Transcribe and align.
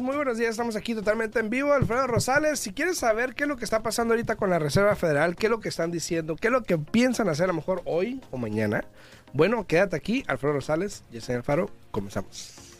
muy 0.00 0.16
buenos 0.16 0.38
días. 0.38 0.50
Estamos 0.50 0.76
aquí 0.76 0.94
totalmente 0.94 1.38
en 1.40 1.50
vivo. 1.50 1.72
Alfredo 1.72 2.06
Rosales, 2.06 2.60
si 2.60 2.72
quieres 2.72 2.98
saber 2.98 3.34
qué 3.34 3.44
es 3.44 3.48
lo 3.48 3.56
que 3.56 3.64
está 3.64 3.82
pasando 3.82 4.14
ahorita 4.14 4.36
con 4.36 4.48
la 4.48 4.58
Reserva 4.58 4.94
Federal, 4.94 5.36
qué 5.36 5.46
es 5.46 5.50
lo 5.50 5.60
que 5.60 5.68
están 5.68 5.90
diciendo, 5.90 6.36
qué 6.36 6.48
es 6.48 6.52
lo 6.52 6.62
que 6.62 6.78
piensan 6.78 7.28
hacer 7.28 7.44
a 7.44 7.48
lo 7.48 7.54
mejor 7.54 7.82
hoy 7.84 8.20
o 8.30 8.38
mañana, 8.38 8.84
bueno, 9.32 9.66
quédate 9.66 9.96
aquí. 9.96 10.24
Alfredo 10.28 10.54
Rosales, 10.54 11.02
Yesenia 11.10 11.38
Alfaro, 11.38 11.68
comenzamos. 11.90 12.71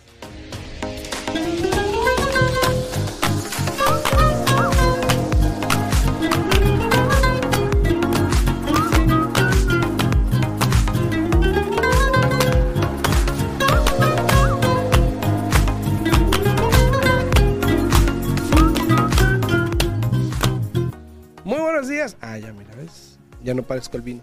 Días. 22.02 22.16
Ah, 22.20 22.38
ya 22.38 22.52
mira, 22.52 22.70
¿ves? 22.76 23.18
Ya 23.42 23.54
no 23.54 23.62
parezco 23.62 23.96
el 23.96 24.02
vino. 24.02 24.20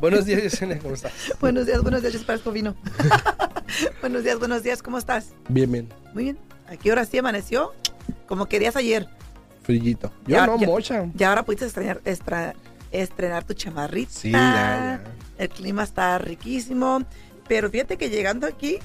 Buenos 0.00 0.24
días, 0.24 0.42
Yesenia, 0.42 0.78
¿cómo 0.78 0.94
estás? 0.94 1.12
Buenos 1.40 1.66
días, 1.66 1.82
buenos 1.82 2.02
días, 2.02 2.16
parezco 2.24 2.52
vino. 2.52 2.74
buenos 4.00 4.22
días, 4.24 4.38
buenos 4.38 4.62
días, 4.62 4.82
¿cómo 4.82 4.98
estás? 4.98 5.32
Bien, 5.48 5.70
bien. 5.70 5.88
Muy 6.14 6.24
bien. 6.24 6.38
¿A 6.68 6.76
qué 6.76 6.92
hora 6.92 7.04
sí 7.04 7.18
amaneció? 7.18 7.72
Como 8.26 8.46
querías 8.46 8.76
ayer. 8.76 9.08
Frillito. 9.62 10.12
Yo 10.26 10.36
Ya- 10.36 10.46
no, 10.46 10.58
ya- 10.58 10.66
mocha. 10.66 11.06
Ya 11.14 11.28
ahora 11.30 11.44
pudiste 11.44 11.66
estrenar, 11.66 12.00
estra- 12.04 12.54
estrenar 12.92 13.44
tu 13.44 13.54
chamarrita. 13.54 14.10
Sí, 14.12 14.30
ya, 14.32 15.02
El 15.38 15.48
clima 15.48 15.82
está 15.84 16.18
riquísimo. 16.18 17.02
Pero 17.48 17.68
fíjate 17.70 17.96
que 17.96 18.10
llegando 18.10 18.46
aquí, 18.46 18.78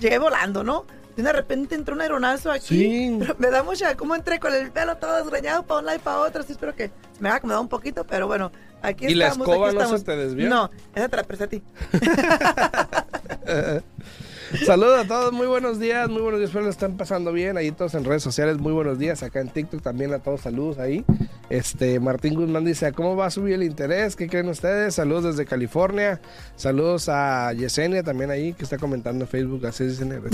llegué 0.00 0.18
volando, 0.18 0.62
¿no? 0.64 0.84
De 1.22 1.32
repente 1.32 1.74
entró 1.74 1.94
un 1.94 2.00
aeronazo 2.00 2.50
aquí. 2.52 2.66
Sí. 2.66 3.16
Pero 3.18 3.34
me 3.38 3.50
da 3.50 3.62
mucha, 3.64 3.96
como 3.96 4.14
entré 4.14 4.38
con 4.38 4.54
el 4.54 4.70
pelo 4.70 4.96
todo 4.98 5.16
desgreñado 5.16 5.64
para 5.64 5.80
un 5.80 5.86
lado 5.86 5.98
y 5.98 6.00
para 6.00 6.20
otro. 6.20 6.42
Sí, 6.44 6.52
espero 6.52 6.74
que 6.76 6.88
se 6.88 7.20
me 7.20 7.28
haya 7.28 7.36
acomodado 7.38 7.62
un 7.62 7.68
poquito, 7.68 8.04
pero 8.04 8.26
bueno, 8.28 8.52
aquí 8.82 9.06
¿Y 9.06 9.14
la 9.14 9.26
estamos. 9.28 9.48
escoba 9.48 9.68
aquí 9.68 9.76
no 9.76 9.88
se 9.88 9.96
estamos. 9.96 10.04
te 10.04 10.16
desvió? 10.16 10.48
No, 10.48 10.70
esa 10.94 11.08
te 11.08 11.16
la 11.16 11.22
presté 11.24 11.44
a 11.44 11.48
ti. 11.48 11.62
Saludos 14.64 15.04
a 15.04 15.06
todos, 15.06 15.32
muy 15.32 15.46
buenos 15.46 15.78
días, 15.78 16.08
muy 16.08 16.22
buenos 16.22 16.40
días, 16.40 16.48
espero 16.48 16.64
lo 16.64 16.70
están 16.70 16.96
pasando 16.96 17.32
bien, 17.32 17.58
ahí 17.58 17.70
todos 17.70 17.94
en 17.94 18.04
redes 18.04 18.22
sociales, 18.22 18.56
muy 18.58 18.72
buenos 18.72 18.98
días, 18.98 19.22
acá 19.22 19.40
en 19.40 19.50
TikTok 19.50 19.82
también 19.82 20.14
a 20.14 20.20
todos, 20.20 20.40
saludos 20.40 20.78
ahí. 20.78 21.04
Este, 21.50 22.00
Martín 22.00 22.34
Guzmán 22.34 22.64
dice, 22.64 22.90
¿cómo 22.92 23.14
va 23.14 23.26
a 23.26 23.30
subir 23.30 23.54
el 23.54 23.62
interés? 23.62 24.16
¿Qué 24.16 24.26
creen 24.26 24.48
ustedes? 24.48 24.94
Saludos 24.94 25.24
desde 25.24 25.44
California, 25.44 26.20
saludos 26.56 27.10
a 27.10 27.52
Yesenia 27.52 28.02
también 28.02 28.30
ahí, 28.30 28.54
que 28.54 28.64
está 28.64 28.78
comentando 28.78 29.24
en 29.24 29.28
Facebook, 29.28 29.66
así 29.66 29.84
dicen. 29.84 30.22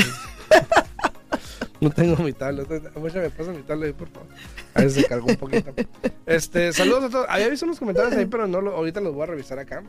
No 1.81 1.91
tengo 1.91 2.17
mi 2.23 2.33
tablet, 2.33 2.67
mucha 2.97 3.19
me 3.19 3.29
pasa 3.29 3.51
mi 3.51 3.63
tablet 3.63 3.89
ahí, 3.89 3.93
por 3.93 4.09
favor. 4.09 4.29
A 4.73 4.81
ver 4.81 4.91
si 4.91 5.03
se 5.03 5.07
cargó 5.07 5.27
un 5.27 5.37
poquito. 5.37 5.75
Este, 6.25 6.73
saludos 6.73 7.05
a 7.05 7.11
todos. 7.11 7.27
Había 7.29 7.49
visto 7.49 7.67
unos 7.67 7.79
comentarios 7.79 8.15
ahí, 8.15 8.25
pero 8.25 8.47
no 8.47 8.63
lo, 8.63 8.75
ahorita 8.75 9.03
los 9.03 9.13
voy 9.13 9.25
a 9.25 9.27
revisar 9.27 9.59
acá. 9.59 9.83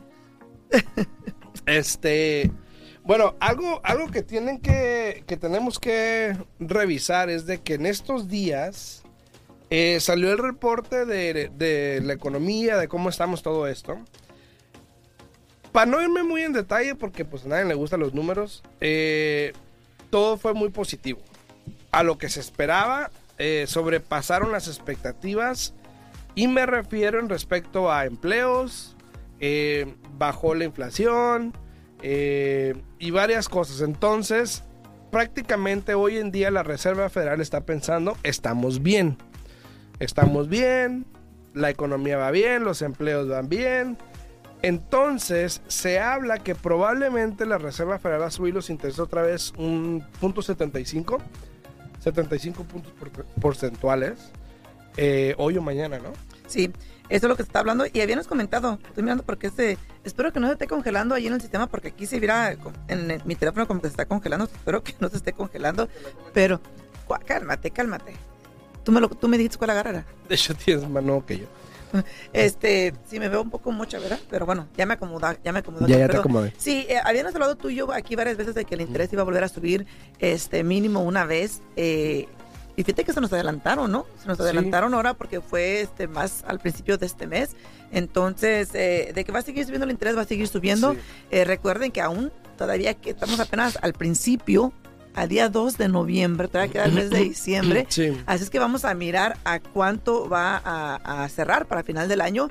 Este, 1.66 2.52
bueno, 3.06 3.36
algo, 3.40 3.82
algo 3.84 4.10
que 4.10 4.24
tienen 4.24 4.60
que, 4.60 5.24
que 5.28 5.38
tenemos 5.38 5.80
que 5.80 6.36
revisar 6.60 7.30
es 7.30 7.46
de 7.46 7.62
que 7.62 7.76
en 7.76 7.86
estos 7.86 8.28
días 8.28 9.04
eh, 9.70 10.00
salió 10.00 10.32
el 10.32 10.40
reporte 10.40 11.06
de, 11.06 11.52
de 11.56 12.02
la 12.04 12.14
economía, 12.14 12.78
de 12.78 12.88
cómo 12.88 13.10
estamos 13.10 13.44
todo 13.44 13.68
esto. 13.68 14.00
Para 15.72 15.86
no 15.86 16.02
irme 16.02 16.24
muy 16.24 16.42
en 16.42 16.54
detalle, 16.54 16.96
porque 16.96 17.26
pues 17.26 17.46
a 17.46 17.50
nadie 17.50 17.66
le 17.66 17.76
gustan 17.76 18.00
los 18.00 18.16
números, 18.16 18.64
eh, 18.82 19.54
todo 20.10 20.38
fue 20.38 20.56
muy 20.56 20.70
positivo. 20.70 21.20
A 21.92 22.02
lo 22.02 22.18
que 22.18 22.30
se 22.30 22.40
esperaba, 22.40 23.12
eh, 23.38 23.66
sobrepasaron 23.68 24.52
las 24.52 24.68
expectativas 24.68 25.76
y 26.34 26.48
me 26.48 26.66
refiero 26.66 27.20
en 27.20 27.30
respecto 27.30 27.92
a 27.92 28.06
empleos, 28.06 28.96
bajó 30.18 30.56
la 30.56 30.64
inflación 30.64 31.54
eh, 32.02 32.76
y 33.00 33.12
varias 33.12 33.50
cosas. 33.50 33.82
Entonces, 33.82 34.64
prácticamente 35.12 35.94
hoy 35.94 36.18
en 36.18 36.32
día 36.32 36.52
la 36.52 36.64
Reserva 36.64 37.10
Federal 37.10 37.42
está 37.42 37.62
pensando, 37.66 38.18
estamos 38.24 38.82
bien, 38.84 39.18
estamos 40.00 40.50
bien, 40.50 41.06
la 41.54 41.70
economía 41.70 42.18
va 42.18 42.32
bien, 42.32 42.64
los 42.64 42.82
empleos 42.82 43.28
van 43.30 43.48
bien. 43.50 43.98
Entonces, 44.62 45.62
se 45.68 46.00
habla 46.00 46.40
que 46.40 46.56
probablemente 46.56 47.46
la 47.46 47.58
Reserva 47.58 48.00
Federal 48.00 48.22
va 48.24 48.28
a 48.28 48.32
subir 48.32 48.54
los 48.54 48.70
intereses 48.70 49.00
otra 49.00 49.22
vez 49.22 49.54
un 49.58 50.04
punto 50.20 50.42
75, 50.42 51.20
75 52.00 52.64
puntos 52.64 52.92
por- 52.94 53.12
porcentuales, 53.42 54.32
eh, 54.98 55.36
hoy 55.38 55.58
o 55.58 55.62
mañana, 55.62 56.00
¿no? 56.00 56.14
Sí, 56.48 56.72
eso 57.10 57.26
es 57.26 57.30
lo 57.30 57.36
que 57.36 57.44
se 57.44 57.48
está 57.48 57.60
hablando. 57.60 57.86
Y 57.92 58.02
habíamos 58.02 58.28
comentado, 58.28 58.80
estoy 58.88 59.04
mirando 59.04 59.24
porque 59.24 59.48
este, 59.48 59.78
espero 60.04 60.32
que 60.34 60.40
no 60.40 60.48
se 60.48 60.54
esté 60.54 60.68
congelando 60.68 61.16
ahí 61.16 61.28
en 61.28 61.34
el 61.34 61.42
sistema, 61.42 61.68
porque 61.68 61.90
aquí 61.90 62.06
se 62.06 62.20
viera 62.20 62.56
co- 62.58 62.72
en 62.88 63.12
el- 63.12 63.26
mi 63.26 63.36
teléfono 63.36 63.68
como 63.68 63.82
que 63.82 63.88
se 63.88 63.92
está 63.94 64.06
congelando. 64.06 64.46
Espero 64.46 64.84
que 64.84 64.96
no 65.00 65.10
se 65.10 65.18
esté 65.18 65.34
congelando. 65.34 65.88
Pero, 66.34 66.60
cálmate, 67.26 67.72
cálmate. 67.72 68.14
Tú 68.84 68.92
me, 68.92 69.02
lo, 69.02 69.10
tú 69.10 69.28
me 69.28 69.38
dijiste 69.38 69.58
cuál 69.58 69.72
agarrara. 69.72 70.06
De 70.30 70.36
hecho, 70.36 70.54
tienes 70.56 70.88
más 70.90 71.04
nuevo 71.04 71.26
que 71.26 71.40
yo. 71.40 71.46
Este, 72.34 72.94
sí 73.08 73.20
me 73.20 73.30
veo 73.30 73.42
un 73.42 73.50
poco 73.50 73.72
mucha, 73.72 74.00
¿verdad? 74.00 74.20
Pero 74.30 74.46
bueno, 74.46 74.68
ya 74.76 74.86
me 74.86 74.96
acomoda, 74.96 75.38
ya 75.44 75.54
me 75.54 75.60
acomodó. 75.60 75.88
Ya, 75.88 75.98
ya 75.98 76.02
te 76.06 76.08
Pero 76.10 76.20
acomodé. 76.20 76.54
Sí, 76.58 76.86
eh, 76.90 76.98
habíamos 77.04 77.34
hablado 77.34 77.56
tú 77.56 77.70
y 77.70 77.76
yo 77.76 77.92
aquí 77.94 78.16
varias 78.18 78.36
veces 78.38 78.54
de 78.54 78.66
que 78.66 78.76
el 78.76 78.82
interés 78.82 79.14
iba 79.14 79.22
a 79.22 79.26
volver 79.26 79.44
a 79.44 79.48
subir, 79.48 79.86
este, 80.20 80.64
mínimo 80.64 81.04
una 81.04 81.26
vez. 81.26 81.62
eh, 81.78 82.28
y 82.76 82.84
fíjate 82.84 83.04
que 83.06 83.14
se 83.14 83.22
nos 83.22 83.32
adelantaron, 83.34 83.92
¿no? 83.92 84.06
Se 84.22 84.28
nos 84.28 84.38
Sí. 84.38 84.44
adelantaron 84.44 84.94
ahora 84.94 85.14
porque 85.14 85.42
fue 85.42 85.82
este 85.82 86.08
más 86.08 86.44
al 86.48 86.60
principio 86.60 86.98
de 86.98 87.06
este 87.06 87.28
mes. 87.28 87.56
Entonces, 87.92 88.70
eh, 88.74 89.12
de 89.16 89.24
que 89.24 89.32
va 89.32 89.40
a 89.40 89.42
seguir 89.42 89.64
subiendo 89.66 89.86
el 89.86 89.92
interés, 89.92 90.18
va 90.18 90.22
a 90.22 90.26
seguir 90.26 90.48
subiendo. 90.48 90.94
Sí. 90.94 91.00
Eh, 91.32 91.46
recuerden 91.46 91.92
que 91.92 92.02
aún 92.02 92.32
todavía 92.58 92.94
que 92.94 93.12
estamos 93.12 93.40
apenas 93.40 93.78
al 93.82 93.94
principio, 93.94 94.74
a 95.14 95.28
día 95.28 95.48
2 95.48 95.78
de 95.78 95.88
noviembre, 95.88 96.48
todavía 96.50 96.72
queda 96.74 96.86
el 96.86 96.92
mes 96.94 97.10
de 97.10 97.20
diciembre. 97.24 97.86
Sí. 97.90 98.12
Así 98.26 98.44
es 98.44 98.50
que 98.50 98.60
vamos 98.60 98.84
a 98.84 98.94
mirar 98.94 99.38
a 99.46 99.60
cuánto 99.60 100.28
va 100.28 100.62
a, 100.64 101.24
a 101.24 101.30
cerrar 101.30 101.68
para 101.68 101.84
final 101.84 102.08
del 102.10 102.20
año. 102.22 102.50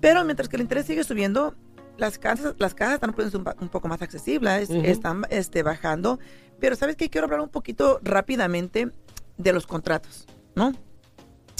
Pero 0.00 0.22
mientras 0.24 0.48
que 0.48 0.56
el 0.56 0.62
interés 0.62 0.86
sigue 0.86 1.02
subiendo, 1.04 1.54
las 1.96 2.18
casas, 2.18 2.54
las 2.58 2.74
casas 2.74 2.94
están 2.94 3.14
un, 3.16 3.48
un 3.60 3.68
poco 3.68 3.88
más 3.88 4.02
accesibles, 4.02 4.68
Ujú. 4.70 4.82
están 4.84 5.22
este, 5.30 5.62
bajando. 5.62 6.18
Pero 6.60 6.76
sabes 6.76 6.96
que 6.96 7.08
quiero 7.08 7.24
hablar 7.24 7.40
un 7.40 7.48
poquito 7.48 8.00
rápidamente 8.02 8.90
de 9.38 9.52
los 9.52 9.66
contratos, 9.66 10.26
¿no? 10.54 10.72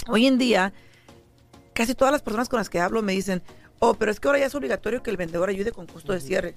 Hoy 0.08 0.26
en 0.26 0.36
día, 0.36 0.72
casi 1.72 1.94
todas 1.94 2.12
las 2.12 2.22
personas 2.22 2.48
con 2.48 2.58
las 2.58 2.68
que 2.68 2.80
hablo 2.80 3.02
me 3.02 3.12
dicen, 3.12 3.42
oh, 3.78 3.94
pero 3.94 4.10
es 4.10 4.20
que 4.20 4.28
ahora 4.28 4.40
ya 4.40 4.46
es 4.46 4.54
obligatorio 4.54 5.02
que 5.02 5.10
el 5.10 5.16
vendedor 5.16 5.48
ayude 5.48 5.72
con 5.72 5.86
costo 5.86 6.12
de 6.12 6.20
cierre. 6.20 6.56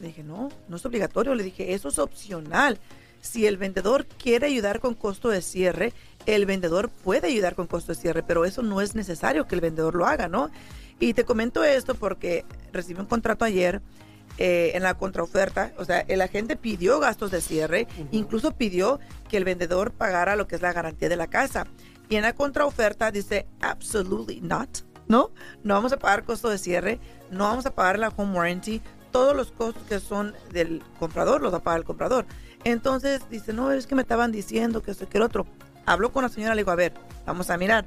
Le 0.00 0.08
dije, 0.08 0.22
no, 0.22 0.48
no 0.68 0.76
es 0.76 0.86
obligatorio. 0.86 1.34
Le 1.34 1.44
dije, 1.44 1.74
eso 1.74 1.88
es 1.88 1.98
opcional. 1.98 2.78
Si 3.20 3.46
el 3.46 3.58
vendedor 3.58 4.06
quiere 4.06 4.46
ayudar 4.46 4.80
con 4.80 4.94
costo 4.94 5.28
de 5.28 5.42
cierre, 5.42 5.92
el 6.24 6.46
vendedor 6.46 6.88
puede 6.88 7.26
ayudar 7.26 7.54
con 7.54 7.66
costo 7.66 7.92
de 7.92 8.00
cierre, 8.00 8.22
pero 8.22 8.46
eso 8.46 8.62
no 8.62 8.80
es 8.80 8.94
necesario 8.94 9.46
que 9.46 9.54
el 9.54 9.60
vendedor 9.60 9.94
lo 9.94 10.06
haga, 10.06 10.28
¿no? 10.28 10.50
Y 10.98 11.12
te 11.12 11.24
comento 11.24 11.64
esto 11.64 11.94
porque 11.94 12.44
recibí 12.72 13.00
un 13.00 13.06
contrato 13.06 13.44
ayer 13.44 13.82
eh, 14.42 14.72
en 14.74 14.82
la 14.82 14.94
contraoferta, 14.94 15.74
o 15.76 15.84
sea, 15.84 16.00
el 16.08 16.22
agente 16.22 16.56
pidió 16.56 16.98
gastos 16.98 17.30
de 17.30 17.42
cierre, 17.42 17.86
incluso 18.10 18.52
pidió 18.52 18.98
que 19.28 19.36
el 19.36 19.44
vendedor 19.44 19.92
pagara 19.92 20.34
lo 20.34 20.46
que 20.46 20.56
es 20.56 20.62
la 20.62 20.72
garantía 20.72 21.10
de 21.10 21.16
la 21.16 21.26
casa. 21.26 21.66
Y 22.08 22.16
en 22.16 22.22
la 22.22 22.32
contraoferta 22.32 23.10
dice, 23.10 23.46
absolutely 23.60 24.40
not, 24.40 24.78
¿no? 25.08 25.30
No 25.62 25.74
vamos 25.74 25.92
a 25.92 25.98
pagar 25.98 26.24
costo 26.24 26.48
de 26.48 26.56
cierre, 26.56 26.98
no 27.30 27.44
vamos 27.44 27.66
a 27.66 27.74
pagar 27.74 27.98
la 27.98 28.08
home 28.08 28.34
warranty, 28.34 28.80
todos 29.12 29.36
los 29.36 29.52
costos 29.52 29.82
que 29.86 30.00
son 30.00 30.34
del 30.50 30.82
comprador 30.98 31.42
los 31.42 31.52
va 31.52 31.58
a 31.58 31.62
pagar 31.62 31.80
el 31.80 31.84
comprador. 31.84 32.24
Entonces 32.64 33.20
dice, 33.28 33.52
no, 33.52 33.72
es 33.72 33.86
que 33.86 33.94
me 33.94 34.00
estaban 34.00 34.32
diciendo 34.32 34.82
que 34.82 34.92
esto 34.92 35.06
que 35.06 35.18
el 35.18 35.22
otro. 35.22 35.46
Habló 35.84 36.12
con 36.12 36.22
la 36.22 36.30
señora, 36.30 36.54
le 36.54 36.62
digo, 36.62 36.70
a 36.70 36.76
ver, 36.76 36.94
vamos 37.26 37.50
a 37.50 37.58
mirar. 37.58 37.84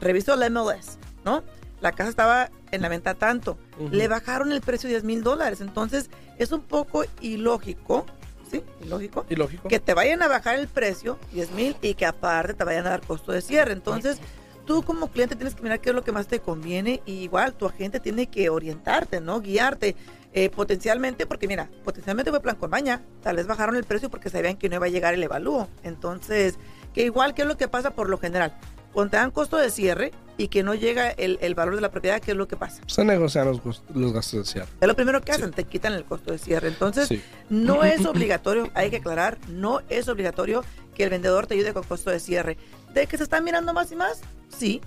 Revisó 0.00 0.36
la 0.36 0.48
MLS, 0.48 0.96
¿no? 1.22 1.44
La 1.82 1.92
casa 1.92 2.08
estaba 2.10 2.50
en 2.70 2.80
la 2.80 2.88
venta 2.88 3.14
tanto. 3.14 3.58
Le 3.90 4.08
bajaron 4.08 4.52
el 4.52 4.60
precio 4.62 4.88
10 4.88 5.04
mil 5.04 5.22
dólares. 5.22 5.60
Entonces 5.60 6.08
es 6.38 6.52
un 6.52 6.62
poco 6.62 7.04
ilógico, 7.20 8.06
¿sí? 8.50 8.62
Ilógico. 8.82 9.26
Y 9.28 9.36
lógico. 9.36 9.68
Que 9.68 9.80
te 9.80 9.92
vayan 9.92 10.22
a 10.22 10.28
bajar 10.28 10.58
el 10.58 10.68
precio 10.68 11.18
10 11.32 11.50
mil 11.52 11.76
y 11.82 11.94
que 11.94 12.06
aparte 12.06 12.54
te 12.54 12.64
vayan 12.64 12.86
a 12.86 12.90
dar 12.90 13.02
costo 13.02 13.32
de 13.32 13.42
cierre. 13.42 13.72
Entonces 13.72 14.18
tú 14.64 14.84
como 14.84 15.08
cliente 15.08 15.34
tienes 15.34 15.54
que 15.56 15.62
mirar 15.62 15.80
qué 15.80 15.90
es 15.90 15.94
lo 15.94 16.04
que 16.04 16.12
más 16.12 16.28
te 16.28 16.38
conviene 16.40 17.02
y 17.04 17.14
igual 17.24 17.52
tu 17.52 17.66
agente 17.66 17.98
tiene 18.00 18.28
que 18.28 18.48
orientarte, 18.48 19.20
¿no? 19.20 19.40
Guiarte. 19.40 19.96
eh, 20.34 20.48
potencialmente, 20.48 21.26
porque 21.26 21.46
mira, 21.46 21.68
potencialmente 21.84 22.30
fue 22.30 22.40
plan 22.40 22.56
con 22.56 22.70
baña, 22.70 23.02
tal 23.22 23.36
vez 23.36 23.46
bajaron 23.46 23.76
el 23.76 23.84
precio 23.84 24.08
porque 24.08 24.30
sabían 24.30 24.56
que 24.56 24.70
no 24.70 24.76
iba 24.76 24.86
a 24.86 24.88
llegar 24.88 25.12
el 25.12 25.22
evalúo. 25.22 25.68
Entonces, 25.82 26.58
que 26.94 27.04
igual, 27.04 27.34
¿qué 27.34 27.42
es 27.42 27.48
lo 27.48 27.58
que 27.58 27.68
pasa 27.68 27.90
por 27.90 28.08
lo 28.08 28.16
general? 28.16 28.56
Cuando 28.92 29.10
te 29.12 29.16
dan 29.16 29.30
costo 29.30 29.56
de 29.56 29.70
cierre 29.70 30.12
y 30.38 30.48
que 30.48 30.62
no 30.62 30.74
llega 30.74 31.10
el, 31.10 31.38
el 31.42 31.54
valor 31.54 31.74
de 31.76 31.80
la 31.82 31.90
propiedad, 31.90 32.20
¿qué 32.20 32.30
es 32.32 32.36
lo 32.36 32.48
que 32.48 32.56
pasa? 32.56 32.82
Se 32.86 33.04
negocian 33.04 33.46
los, 33.46 33.82
los 33.94 34.12
gastos 34.12 34.46
de 34.46 34.52
cierre. 34.52 34.68
Es 34.80 34.88
lo 34.88 34.94
primero 34.96 35.20
que 35.20 35.32
hacen, 35.32 35.50
te 35.52 35.64
quitan 35.64 35.92
el 35.92 36.04
costo 36.04 36.32
de 36.32 36.38
cierre. 36.38 36.68
Entonces, 36.68 37.08
Sí. 37.08 37.22
no 37.50 37.84
es 37.84 38.04
obligatorio, 38.06 38.70
hay 38.74 38.90
que 38.90 38.96
aclarar, 38.96 39.38
no 39.48 39.80
es 39.88 40.08
obligatorio 40.08 40.64
que 40.94 41.04
el 41.04 41.10
vendedor 41.10 41.46
te 41.46 41.54
ayude 41.54 41.72
con 41.72 41.82
costo 41.84 42.10
de 42.10 42.20
cierre. 42.20 42.56
¿De 42.94 43.06
que 43.06 43.16
se 43.16 43.22
están 43.24 43.44
mirando 43.44 43.72
más 43.72 43.90
y 43.92 43.96
más? 43.96 44.20
Sí, 44.56 44.80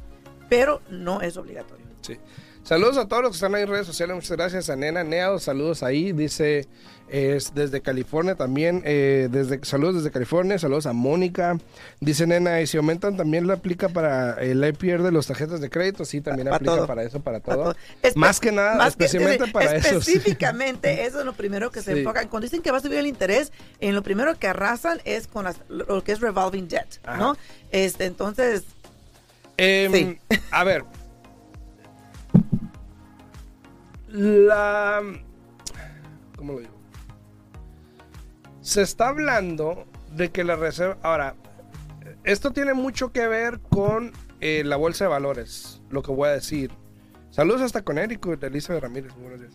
pero 0.49 0.81
no 0.89 1.21
es 1.21 1.37
obligatorio. 1.37 1.85
Sí. 2.01 2.17
Saludos 2.63 2.97
a 2.97 3.07
todos 3.07 3.21
los 3.21 3.31
que 3.31 3.35
están 3.35 3.53
ahí 3.53 3.61
en 3.63 3.69
redes 3.69 3.85
sociales. 3.85 4.15
Muchas 4.15 4.31
gracias 4.37 4.69
a 4.71 4.75
Nena 4.75 5.03
Neo. 5.03 5.37
Saludos 5.39 5.83
ahí. 5.83 6.11
Dice 6.13 6.67
es 7.07 7.53
desde 7.53 7.81
California 7.81 8.35
también. 8.35 8.81
eh, 8.85 9.27
desde 9.31 9.63
Saludos 9.63 9.95
desde 9.95 10.11
California. 10.11 10.57
Saludos 10.59 10.85
a 10.85 10.93
Mónica. 10.93 11.57
Dice 11.99 12.25
Nena, 12.27 12.61
y 12.61 12.67
si 12.67 12.77
aumentan 12.77 13.15
también 13.17 13.47
la 13.47 13.53
aplica 13.55 13.89
para 13.89 14.33
el 14.41 14.63
IPR 14.65 15.03
de 15.03 15.11
los 15.11 15.27
tarjetas 15.27 15.61
de 15.61 15.69
crédito. 15.69 16.03
Sí, 16.05 16.21
también 16.21 16.47
aplica 16.47 16.75
todo. 16.75 16.87
para 16.87 17.03
eso, 17.03 17.19
para 17.21 17.39
todo. 17.39 17.75
Más 18.15 18.39
que 18.39 18.51
nada, 18.51 18.75
más 18.75 18.89
especialmente 18.89 19.47
para 19.51 19.75
eso. 19.75 19.97
Específicamente, 19.99 21.03
eso 21.05 21.19
es 21.19 21.25
lo 21.25 21.33
primero 21.33 21.71
que 21.71 21.81
se 21.81 21.93
Sí. 21.93 21.99
enfocan. 21.99 22.27
Cuando 22.27 22.45
dicen 22.45 22.61
que 22.61 22.71
va 22.71 22.77
a 22.77 22.81
subir 22.81 22.97
el 22.97 23.07
interés, 23.07 23.51
en 23.79 23.93
lo 23.95 24.01
primero 24.03 24.37
que 24.39 24.47
arrasan 24.47 24.99
es 25.05 25.27
con 25.27 25.45
las- 25.45 25.59
lo 25.69 26.03
que 26.03 26.11
es 26.11 26.19
revolving 26.21 26.67
debt, 26.67 26.87
¿no? 27.17 27.35
Este, 27.71 28.05
entonces, 28.05 28.63
Em, 29.57 29.91
Sí. 29.93 30.17
A 30.51 30.65
ver. 30.65 30.83
La. 34.09 35.01
¿Cómo 36.35 36.53
lo 36.53 36.59
digo? 36.59 36.74
Se 38.65 38.81
está 38.81 39.09
hablando 39.09 39.85
de 40.15 40.31
que 40.31 40.43
la 40.43 40.55
reserva. 40.55 40.97
Ahora, 41.03 41.35
esto 42.23 42.49
tiene 42.49 42.73
mucho 42.73 43.11
que 43.11 43.27
ver 43.27 43.59
con 43.59 44.11
eh, 44.41 44.63
la 44.65 44.75
bolsa 44.75 45.03
de 45.03 45.09
valores, 45.09 45.83
lo 45.91 46.01
que 46.01 46.11
voy 46.11 46.29
a 46.29 46.31
decir. 46.31 46.71
Saludos 47.29 47.61
hasta 47.61 47.83
con 47.83 47.99
Érico 47.99 48.35
de 48.35 48.47
Elizabeth 48.47 48.81
Ramírez. 48.81 49.13
Buenos 49.17 49.39
días. 49.39 49.51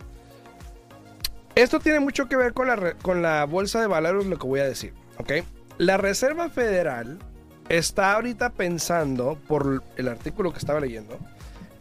Esto 1.55 1.81
tiene 1.81 1.99
mucho 1.99 2.29
que 2.29 2.37
ver 2.37 2.53
con 2.53 2.69
la, 2.69 2.93
con 3.01 3.21
la 3.21 3.43
bolsa 3.43 3.81
de 3.81 3.87
valores, 3.87 4.27
lo 4.27 4.39
que 4.39 4.47
voy 4.47 4.61
a 4.61 4.65
decir. 4.65 4.93
¿Ok? 5.17 5.43
La 5.77 5.97
Reserva 5.97 6.49
Federal 6.49 7.19
está 7.67 8.13
ahorita 8.13 8.51
pensando, 8.51 9.37
por 9.45 9.83
el 9.97 10.07
artículo 10.07 10.53
que 10.53 10.59
estaba 10.59 10.79
leyendo, 10.79 11.19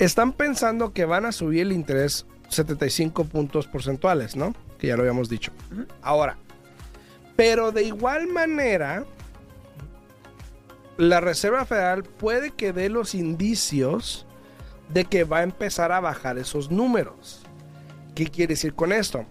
están 0.01 0.33
pensando 0.33 0.93
que 0.93 1.05
van 1.05 1.27
a 1.27 1.31
subir 1.31 1.61
el 1.61 1.71
interés 1.71 2.27
75 2.49 3.27
puntos 3.27 3.69
porcentuales, 3.69 4.35
¿no? 4.35 4.53
Que 4.81 4.89
ya 4.89 4.97
lo 4.97 5.03
habíamos 5.03 5.29
dicho. 5.29 5.53
Ahora, 6.03 6.37
pero 7.41 7.73
de 7.73 7.85
igual 7.85 8.27
manera, 8.27 9.07
la 10.99 11.23
Reserva 11.23 11.65
Federal 11.65 12.03
puede 12.03 12.51
que 12.51 12.75
dé 12.75 12.91
los 12.91 13.15
indicios 13.15 14.27
de 14.91 15.07
que 15.07 15.25
va 15.25 15.39
a 15.39 15.43
empezar 15.45 15.91
a 15.91 16.01
bajar 16.01 16.37
esos 16.37 16.71
números. 16.71 17.41
¿Qué 18.15 18.27
quiere 18.27 18.53
decir 18.53 18.75
con 18.75 18.93
esto? 18.93 19.25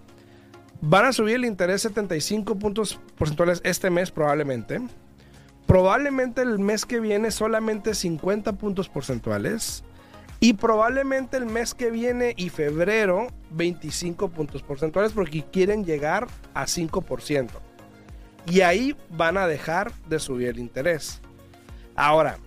Van 0.82 1.06
a 1.06 1.14
subir 1.14 1.36
el 1.36 1.46
interés 1.46 1.84
75 1.84 2.56
puntos 2.56 3.00
porcentuales 3.16 3.62
este 3.64 3.92
mes 3.92 4.10
probablemente. 4.10 4.82
Probablemente 5.68 6.42
el 6.42 6.58
mes 6.58 6.88
que 6.88 7.00
viene 7.00 7.30
solamente 7.30 7.94
50 7.94 8.54
puntos 8.54 8.90
porcentuales. 8.90 9.84
Y 10.40 10.54
probablemente 10.54 11.38
el 11.38 11.46
mes 11.46 11.76
que 11.76 11.92
viene 11.92 12.34
y 12.38 12.50
febrero 12.50 13.28
25 13.52 14.30
puntos 14.30 14.64
porcentuales 14.64 15.12
porque 15.12 15.46
quieren 15.52 15.86
llegar 15.86 16.26
a 16.56 16.66
5%. 16.66 17.69
Y 18.48 18.62
ahí 18.62 18.96
van 19.10 19.38
a 19.38 19.48
dejar 19.48 19.92
de 20.08 20.20
subir 20.20 20.50
el 20.50 20.60
interés. 20.60 21.22
Ahora, 21.96 22.38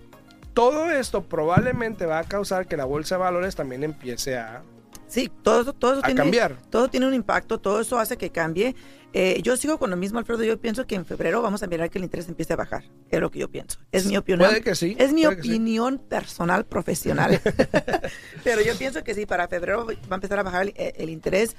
todo 0.53 0.91
esto 0.91 1.23
probablemente 1.23 2.05
va 2.05 2.19
a 2.19 2.23
causar 2.23 2.67
que 2.67 2.77
la 2.77 2.85
bolsa 2.85 3.15
de 3.15 3.21
valores 3.21 3.55
también 3.55 3.83
empiece 3.83 4.37
a, 4.37 4.63
sí, 5.07 5.31
todo 5.43 5.61
eso, 5.61 5.73
todo 5.73 5.93
eso 5.93 6.01
a 6.01 6.05
tiene, 6.05 6.21
cambiar. 6.21 6.57
todo 6.69 6.87
tiene 6.87 7.07
un 7.07 7.13
impacto, 7.13 7.59
todo 7.59 7.79
eso 7.79 7.99
hace 7.99 8.17
que 8.17 8.31
cambie. 8.31 8.75
Eh, 9.15 9.41
yo 9.43 9.55
sigo 9.57 9.77
con 9.77 9.91
lo 9.91 9.95
mismo, 9.95 10.17
Alfredo. 10.17 10.43
Yo 10.43 10.59
pienso 10.59 10.87
que 10.87 10.95
en 10.95 11.05
febrero 11.05 11.41
vamos 11.43 11.61
a 11.61 11.67
mirar 11.67 11.91
que 11.91 11.99
el 11.99 12.03
interés 12.03 12.27
empiece 12.27 12.53
a 12.53 12.55
bajar. 12.55 12.83
Es 13.11 13.21
lo 13.21 13.29
que 13.29 13.37
yo 13.39 13.47
pienso. 13.49 13.79
Es 13.91 14.07
mi 14.07 14.17
opinión. 14.17 14.49
Puede 14.49 14.61
que 14.61 14.73
sí. 14.73 14.95
Es 14.97 15.13
mi 15.13 15.21
sí. 15.21 15.27
opinión 15.27 15.99
personal, 15.99 16.65
profesional. 16.65 17.39
Pero 18.43 18.61
yo 18.61 18.75
pienso 18.75 19.03
que 19.03 19.13
sí, 19.13 19.27
para 19.27 19.47
febrero 19.47 19.85
va 19.85 19.93
a 20.09 20.15
empezar 20.15 20.39
a 20.39 20.43
bajar 20.43 20.63
el, 20.63 20.73
el 20.75 21.09
interés. 21.11 21.55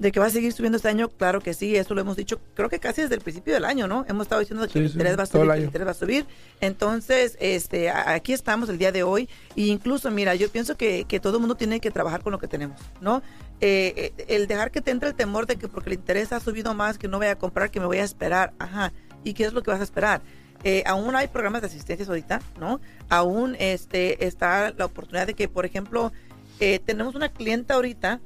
De 0.00 0.12
que 0.12 0.18
va 0.18 0.26
a 0.26 0.30
seguir 0.30 0.50
subiendo 0.54 0.76
este 0.76 0.88
año, 0.88 1.10
claro 1.10 1.40
que 1.42 1.52
sí, 1.52 1.76
eso 1.76 1.94
lo 1.94 2.00
hemos 2.00 2.16
dicho, 2.16 2.40
creo 2.54 2.70
que 2.70 2.78
casi 2.78 3.02
desde 3.02 3.16
el 3.16 3.20
principio 3.20 3.52
del 3.52 3.66
año, 3.66 3.86
¿no? 3.86 4.06
Hemos 4.08 4.22
estado 4.22 4.40
diciendo 4.40 4.66
que 4.66 4.72
Sí, 4.72 4.78
el 4.78 4.88
sí, 4.88 4.92
interés 4.94 5.18
va 5.18 5.20
a 5.20 5.24
el 5.24 5.30
subir, 5.30 5.46
que 5.50 5.58
el 5.58 5.64
interés 5.64 5.86
va 5.86 5.90
a 5.90 5.94
subir. 5.94 6.26
Entonces, 6.62 7.36
este, 7.38 7.90
aquí 7.90 8.32
estamos 8.32 8.70
el 8.70 8.78
día 8.78 8.92
de 8.92 9.02
hoy. 9.02 9.28
E 9.56 9.66
incluso, 9.66 10.10
mira, 10.10 10.34
yo 10.34 10.50
pienso 10.50 10.74
que, 10.78 11.04
que 11.04 11.20
todo 11.20 11.34
el 11.34 11.40
mundo 11.40 11.54
tiene 11.54 11.80
que 11.80 11.90
trabajar 11.90 12.22
con 12.22 12.32
lo 12.32 12.38
que 12.38 12.48
tenemos, 12.48 12.80
¿no? 13.02 13.22
Eh, 13.60 14.12
eh, 14.16 14.24
el 14.28 14.46
dejar 14.46 14.70
que 14.70 14.80
te 14.80 14.90
entre 14.90 15.10
el 15.10 15.14
temor 15.14 15.46
de 15.46 15.56
que 15.56 15.68
porque 15.68 15.90
el 15.90 15.96
interés 15.96 16.32
ha 16.32 16.40
subido 16.40 16.72
más, 16.72 16.96
que 16.96 17.06
no 17.06 17.18
voy 17.18 17.26
a 17.26 17.36
comprar, 17.36 17.70
que 17.70 17.78
me 17.78 17.84
voy 17.84 17.98
a 17.98 18.04
esperar. 18.04 18.54
Ajá. 18.58 18.94
¿Y 19.22 19.34
qué 19.34 19.44
es 19.44 19.52
lo 19.52 19.62
que 19.62 19.70
vas 19.70 19.80
a 19.80 19.84
esperar? 19.84 20.22
Eh, 20.64 20.82
aún 20.86 21.14
hay 21.14 21.28
programas 21.28 21.60
de 21.60 21.66
asistencia 21.66 22.06
ahorita, 22.06 22.40
¿no? 22.58 22.80
Aún 23.10 23.54
este, 23.58 24.26
está 24.26 24.72
la 24.72 24.86
oportunidad 24.86 25.26
de 25.26 25.34
que, 25.34 25.46
por 25.46 25.66
ejemplo, 25.66 26.10
eh, 26.58 26.80
tenemos 26.84 27.14
una 27.14 27.28
clienta 27.28 27.74
ahorita. 27.74 28.20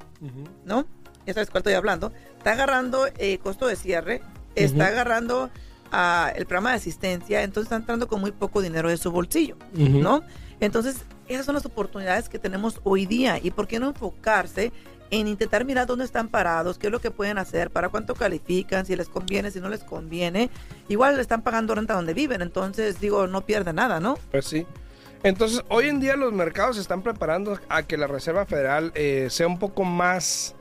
¿no? 0.63 0.87
Ya 1.25 1.33
sabes 1.33 1.49
cuál 1.49 1.59
estoy 1.59 1.73
hablando. 1.73 2.11
Está 2.37 2.51
agarrando 2.51 3.07
eh, 3.17 3.37
costo 3.39 3.67
de 3.67 3.75
cierre, 3.75 4.21
está 4.55 4.87
agarrando 4.87 5.49
ah, 5.91 6.31
el 6.35 6.45
programa 6.45 6.71
de 6.71 6.77
asistencia, 6.77 7.43
entonces 7.43 7.65
está 7.65 7.75
entrando 7.75 8.07
con 8.07 8.21
muy 8.21 8.31
poco 8.31 8.61
dinero 8.61 8.89
de 8.89 8.97
su 8.97 9.11
bolsillo. 9.11 9.57
¿no? 9.73 10.23
Entonces, 10.59 10.97
esas 11.27 11.45
son 11.45 11.55
las 11.55 11.65
oportunidades 11.65 12.29
que 12.29 12.39
tenemos 12.39 12.79
hoy 12.83 13.05
día. 13.05 13.39
¿Y 13.41 13.51
por 13.51 13.67
qué 13.67 13.79
no 13.79 13.89
enfocarse 13.89 14.71
en 15.11 15.27
intentar 15.27 15.65
mirar 15.65 15.85
dónde 15.85 16.05
están 16.05 16.27
parados, 16.29 16.77
qué 16.77 16.87
es 16.87 16.91
lo 16.91 16.99
que 16.99 17.11
pueden 17.11 17.37
hacer, 17.37 17.69
para 17.69 17.89
cuánto 17.89 18.15
califican, 18.15 18.85
si 18.85 18.95
les 18.95 19.07
conviene, 19.07 19.51
si 19.51 19.59
no 19.59 19.69
les 19.69 19.83
conviene? 19.83 20.49
Igual 20.89 21.15
le 21.15 21.21
están 21.21 21.41
pagando 21.41 21.75
renta 21.75 21.93
donde 21.93 22.13
viven, 22.13 22.41
entonces, 22.41 22.99
digo, 22.99 23.27
no 23.27 23.41
pierde 23.41 23.73
nada, 23.73 23.99
¿no? 23.99 24.17
Pues 24.31 24.45
sí. 24.45 24.65
Entonces, 25.23 25.63
hoy 25.69 25.87
en 25.87 25.99
día 25.99 26.15
los 26.15 26.33
mercados 26.33 26.75
se 26.75 26.83
están 26.83 27.01
preparando 27.01 27.59
a 27.67 27.83
que 27.83 27.97
la 27.97 28.05
Reserva 28.05 28.45
Federal 28.45 28.91
eh, 28.93 29.27
sea 29.31 29.47
un 29.47 29.57
poco 29.57 29.83
más 29.83 30.53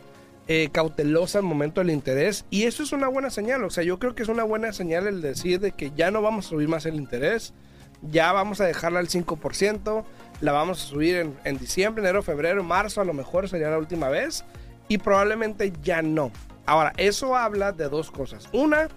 eh, 0.48 0.68
cautelosa 0.72 1.38
al 1.38 1.44
momento 1.44 1.80
del 1.80 1.90
interés. 1.90 2.44
Y 2.50 2.64
eso 2.64 2.82
es 2.82 2.92
una 2.92 3.08
buena 3.08 3.30
señal. 3.30 3.64
O 3.64 3.70
sea, 3.70 3.84
yo 3.84 3.98
creo 3.98 4.14
que 4.14 4.22
es 4.22 4.28
una 4.28 4.44
buena 4.44 4.72
señal 4.72 5.06
el 5.06 5.22
decir 5.22 5.60
de 5.60 5.72
que 5.72 5.92
ya 5.96 6.10
no 6.10 6.22
vamos 6.22 6.46
a 6.46 6.48
subir 6.50 6.68
más 6.68 6.86
el 6.86 6.96
interés. 6.96 7.54
Ya 8.02 8.32
vamos 8.32 8.60
a 8.60 8.64
dejarla 8.64 9.00
al 9.00 9.08
5%. 9.08 10.04
La 10.40 10.52
vamos 10.52 10.82
a 10.82 10.86
subir 10.86 11.16
en, 11.16 11.34
en 11.44 11.58
diciembre, 11.58 12.02
enero, 12.02 12.22
febrero, 12.22 12.62
marzo. 12.62 13.00
A 13.00 13.04
lo 13.04 13.14
mejor 13.14 13.48
sería 13.48 13.70
la 13.70 13.78
última 13.78 14.08
vez. 14.08 14.44
Y 14.88 14.98
probablemente 14.98 15.72
ya 15.82 16.02
no. 16.02 16.30
Ahora, 16.66 16.92
eso 16.96 17.36
habla 17.36 17.72
de 17.72 17.88
dos 17.88 18.10
cosas. 18.10 18.48
Una, 18.52 18.88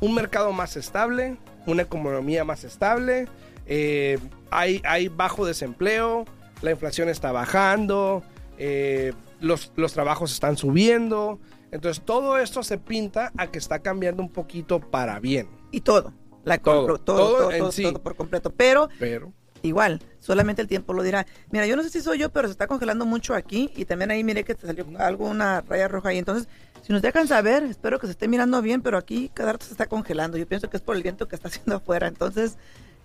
un 0.00 0.14
mercado 0.14 0.52
más 0.52 0.76
estable, 0.76 1.36
una 1.66 1.82
economía 1.82 2.44
más 2.44 2.64
estable, 2.64 3.26
eh, 3.66 4.18
hay, 4.50 4.80
hay 4.84 5.08
bajo 5.08 5.44
desempleo, 5.44 6.24
la 6.62 6.70
inflación 6.70 7.08
está 7.08 7.32
bajando, 7.32 8.22
eh, 8.58 9.12
los, 9.46 9.72
los 9.76 9.92
trabajos 9.92 10.32
están 10.32 10.56
subiendo. 10.56 11.40
Entonces 11.70 12.04
todo 12.04 12.38
esto 12.38 12.62
se 12.62 12.78
pinta 12.78 13.32
a 13.36 13.48
que 13.50 13.58
está 13.58 13.80
cambiando 13.80 14.22
un 14.22 14.30
poquito 14.30 14.80
para 14.80 15.18
bien. 15.20 15.48
Y 15.70 15.80
todo. 15.80 16.12
La 16.44 16.58
Todo, 16.58 16.76
compro, 16.76 16.98
todo, 16.98 17.16
todo 17.16 17.36
todo, 17.38 17.50
en 17.52 17.58
todo, 17.58 17.72
sí. 17.72 17.82
todo 17.82 18.02
por 18.02 18.14
completo. 18.14 18.50
Pero 18.50 18.88
Pero 19.00 19.32
igual, 19.62 20.00
solamente 20.20 20.62
el 20.62 20.68
tiempo 20.68 20.92
lo 20.92 21.02
dirá. 21.02 21.26
Mira, 21.50 21.66
yo 21.66 21.74
no 21.74 21.82
sé 21.82 21.90
si 21.90 22.00
soy 22.00 22.18
yo, 22.18 22.30
pero 22.30 22.46
se 22.46 22.52
está 22.52 22.66
congelando 22.68 23.04
mucho 23.04 23.34
aquí 23.34 23.72
y 23.74 23.84
también 23.84 24.10
ahí 24.12 24.22
miré 24.22 24.44
que 24.44 24.54
te 24.54 24.66
salió 24.66 24.86
alguna 24.98 25.62
raya 25.62 25.88
roja 25.88 26.10
ahí. 26.10 26.18
Entonces, 26.18 26.48
si 26.82 26.92
nos 26.92 27.02
dejan 27.02 27.26
saber, 27.26 27.64
espero 27.64 27.98
que 27.98 28.06
se 28.06 28.12
esté 28.12 28.28
mirando 28.28 28.62
bien, 28.62 28.80
pero 28.80 28.96
aquí 28.96 29.28
cada 29.34 29.52
rato 29.52 29.66
se 29.66 29.72
está 29.72 29.86
congelando. 29.86 30.38
Yo 30.38 30.46
pienso 30.46 30.70
que 30.70 30.76
es 30.76 30.82
por 30.84 30.94
el 30.94 31.02
viento 31.02 31.26
que 31.26 31.34
está 31.34 31.48
haciendo 31.48 31.74
afuera. 31.76 32.06
Entonces, 32.06 32.58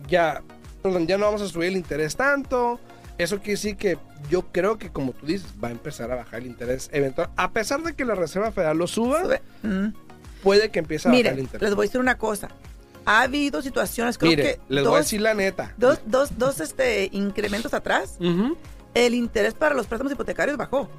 ya, 0.08 0.42
perdón, 0.84 1.08
ya 1.08 1.18
no 1.18 1.26
vamos 1.26 1.42
a 1.42 1.48
subir 1.48 1.70
el 1.70 1.78
interés 1.78 2.16
tanto, 2.16 2.80
eso 3.18 3.38
quiere 3.38 3.52
decir 3.54 3.78
que 3.78 3.98
yo 4.30 4.44
creo 4.52 4.78
que, 4.78 4.92
como 4.92 5.14
tú 5.14 5.26
dices, 5.26 5.48
va 5.64 5.70
a 5.70 5.72
empezar 5.72 6.12
a 6.12 6.16
bajar 6.16 6.42
el 6.42 6.48
interés 6.48 6.90
eventual. 6.92 7.30
A 7.36 7.52
pesar 7.52 7.82
de 7.82 7.94
que 7.96 8.06
la 8.06 8.14
Reserva 8.16 8.52
Federal 8.52 8.78
lo 8.78 8.88
suba. 8.88 9.24
Mm. 9.64 9.88
puede 10.44 10.70
que 10.70 10.80
empiece 10.80 11.08
a 11.08 11.12
bajar 11.12 11.26
el 11.34 11.40
interés. 11.40 11.62
les 11.64 11.76
voy 11.76 11.86
a 11.86 11.88
decir 11.88 12.02
una 12.02 12.18
cosa. 12.20 12.50
ha 13.06 13.22
habido 13.22 13.62
situaciones, 13.64 14.18
creo 14.18 14.32
Mire, 14.32 14.44
que 14.44 14.60
les 14.70 14.84
dos, 14.84 14.92
voy 14.92 14.98
a 14.98 15.02
decir 15.02 15.22
la 15.22 15.34
neta. 15.34 15.74
dos, 15.78 16.00
dos, 16.06 16.38
dos 16.38 16.60
este, 16.60 17.10
incrementos 17.12 17.74
atrás, 17.74 18.18
el 18.94 19.14
interés 19.16 19.54
para 19.56 19.74
los 19.76 19.88
préstamos 19.88 20.12
hipotecarios 20.14 20.58
bajó. 20.58 20.90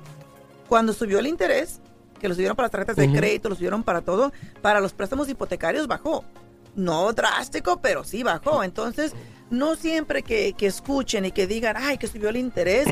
Cuando 0.69 0.93
subió 0.93 1.19
el 1.21 1.26
interés, 1.28 1.81
que 2.20 2.28
lo 2.28 2.35
subieron 2.35 2.56
para 2.56 2.66
las 2.66 2.73
tarjetas 2.73 2.96
de 2.96 3.06
crédito, 3.18 3.49
lo 3.49 3.54
subieron 3.54 3.82
para 3.82 4.00
todo, 4.02 4.32
para 4.62 4.80
los 4.80 4.92
préstamos 4.92 5.28
hipotecarios 5.28 5.87
bajó. 5.87 6.25
No 6.75 7.12
drástico, 7.12 7.80
pero 7.80 8.04
sí 8.04 8.23
bajó. 8.23 8.62
Entonces, 8.62 9.12
no 9.50 9.76
siempre 9.76 10.23
que, 10.23 10.52
que 10.52 10.66
escuchen 10.66 11.25
y 11.25 11.30
que 11.30 11.46
digan, 11.46 11.76
ay, 11.78 11.96
que 11.99 12.06
subió 12.06 12.28
el 12.28 12.37
interés, 12.37 12.87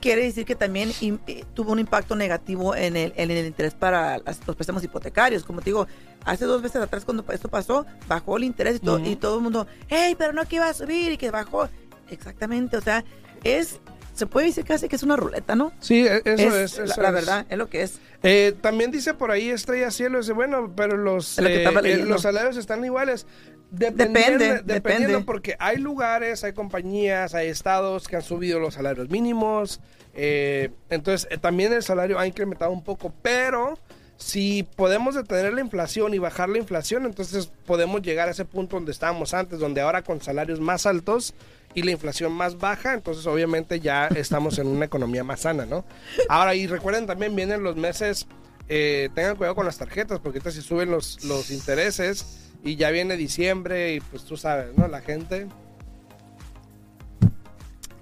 quiere 0.00 0.24
decir 0.24 0.44
que 0.46 0.54
también 0.56 0.92
eh, 1.00 1.44
tuvo 1.54 1.72
un 1.72 1.78
impacto 1.78 2.16
negativo 2.16 2.74
en 2.74 2.96
el, 2.96 3.12
en 3.16 3.30
el 3.30 3.46
interés 3.46 3.74
para 3.74 4.18
las- 4.18 4.44
los 4.46 4.56
préstamos 4.56 4.82
hipotecarios. 4.82 5.44
Como 5.44 5.60
te 5.60 5.66
digo, 5.66 5.86
hace 6.24 6.44
dos 6.46 6.60
veces 6.62 6.80
atrás 6.82 7.04
cuando 7.04 7.24
esto 7.32 7.48
pasó, 7.48 7.86
bajó 8.08 8.36
el 8.36 8.44
interés 8.44 8.76
y, 8.76 8.78
to- 8.80 8.98
y 9.10 9.16
todo 9.16 9.36
el 9.36 9.42
mundo, 9.42 9.66
hey, 9.88 10.14
pero 10.18 10.32
no 10.32 10.44
que 10.46 10.56
iba 10.56 10.68
a 10.68 10.74
subir 10.74 11.12
y 11.12 11.16
que 11.18 11.30
bajó. 11.30 11.68
Exactamente, 12.10 12.76
o 12.76 12.80
sea, 12.80 13.04
es, 13.44 13.80
se 14.14 14.26
puede 14.26 14.46
decir 14.46 14.64
casi 14.64 14.88
que 14.88 14.96
es 14.96 15.02
una 15.02 15.16
ruleta, 15.16 15.54
¿no? 15.54 15.72
Sí, 15.80 16.06
e- 16.06 16.22
eso 16.24 16.56
es. 16.58 16.78
la, 16.78 16.84
eso 16.84 17.00
la 17.02 17.08
es. 17.08 17.14
verdad, 17.14 17.46
es 17.48 17.58
lo 17.58 17.68
que 17.68 17.82
es. 17.82 17.98
Eh, 18.22 18.54
también 18.60 18.90
dice 18.90 19.14
por 19.14 19.30
ahí 19.30 19.50
Estrella 19.50 19.90
Cielo, 19.90 20.18
dice, 20.18 20.32
bueno, 20.32 20.72
pero 20.76 20.96
los, 20.96 21.38
lo 21.38 21.48
eh, 21.48 21.64
eh, 21.84 21.96
los 22.06 22.22
salarios 22.22 22.56
están 22.56 22.84
iguales. 22.84 23.26
Dependiendo, 23.70 24.38
Depende, 24.44 24.62
dependiendo, 24.74 25.08
depende. 25.08 25.24
porque 25.24 25.56
hay 25.58 25.78
lugares, 25.78 26.44
hay 26.44 26.52
compañías, 26.52 27.34
hay 27.34 27.48
estados 27.48 28.06
que 28.06 28.16
han 28.16 28.22
subido 28.22 28.60
los 28.60 28.74
salarios 28.74 29.08
mínimos. 29.08 29.80
eh, 30.14 30.70
entonces, 30.90 31.26
también 31.40 31.72
el 31.72 31.82
salario 31.82 32.18
ha 32.18 32.26
incrementado 32.26 32.70
un 32.70 32.84
poco, 32.84 33.14
pero 33.22 33.78
si 34.22 34.62
podemos 34.62 35.16
detener 35.16 35.52
la 35.52 35.60
inflación 35.60 36.14
y 36.14 36.18
bajar 36.18 36.48
la 36.48 36.58
inflación, 36.58 37.06
entonces 37.06 37.50
podemos 37.66 38.02
llegar 38.02 38.28
a 38.28 38.30
ese 38.30 38.44
punto 38.44 38.76
donde 38.76 38.92
estábamos 38.92 39.34
antes, 39.34 39.58
donde 39.58 39.80
ahora 39.80 40.02
con 40.02 40.22
salarios 40.22 40.60
más 40.60 40.86
altos 40.86 41.34
y 41.74 41.82
la 41.82 41.90
inflación 41.90 42.30
más 42.32 42.56
baja, 42.58 42.94
entonces 42.94 43.26
obviamente 43.26 43.80
ya 43.80 44.06
estamos 44.06 44.58
en 44.58 44.68
una 44.68 44.84
economía 44.84 45.24
más 45.24 45.40
sana, 45.40 45.66
¿no? 45.66 45.84
Ahora, 46.28 46.54
y 46.54 46.68
recuerden 46.68 47.06
también, 47.06 47.34
vienen 47.34 47.64
los 47.64 47.74
meses, 47.74 48.28
eh, 48.68 49.08
tengan 49.12 49.34
cuidado 49.34 49.56
con 49.56 49.66
las 49.66 49.78
tarjetas, 49.78 50.20
porque 50.20 50.38
ahorita 50.38 50.52
si 50.52 50.62
suben 50.62 50.90
los, 50.90 51.24
los 51.24 51.50
intereses 51.50 52.52
y 52.62 52.76
ya 52.76 52.90
viene 52.90 53.16
diciembre 53.16 53.94
y 53.94 54.00
pues 54.00 54.22
tú 54.22 54.36
sabes, 54.36 54.76
¿no? 54.76 54.86
La 54.86 55.00
gente... 55.00 55.48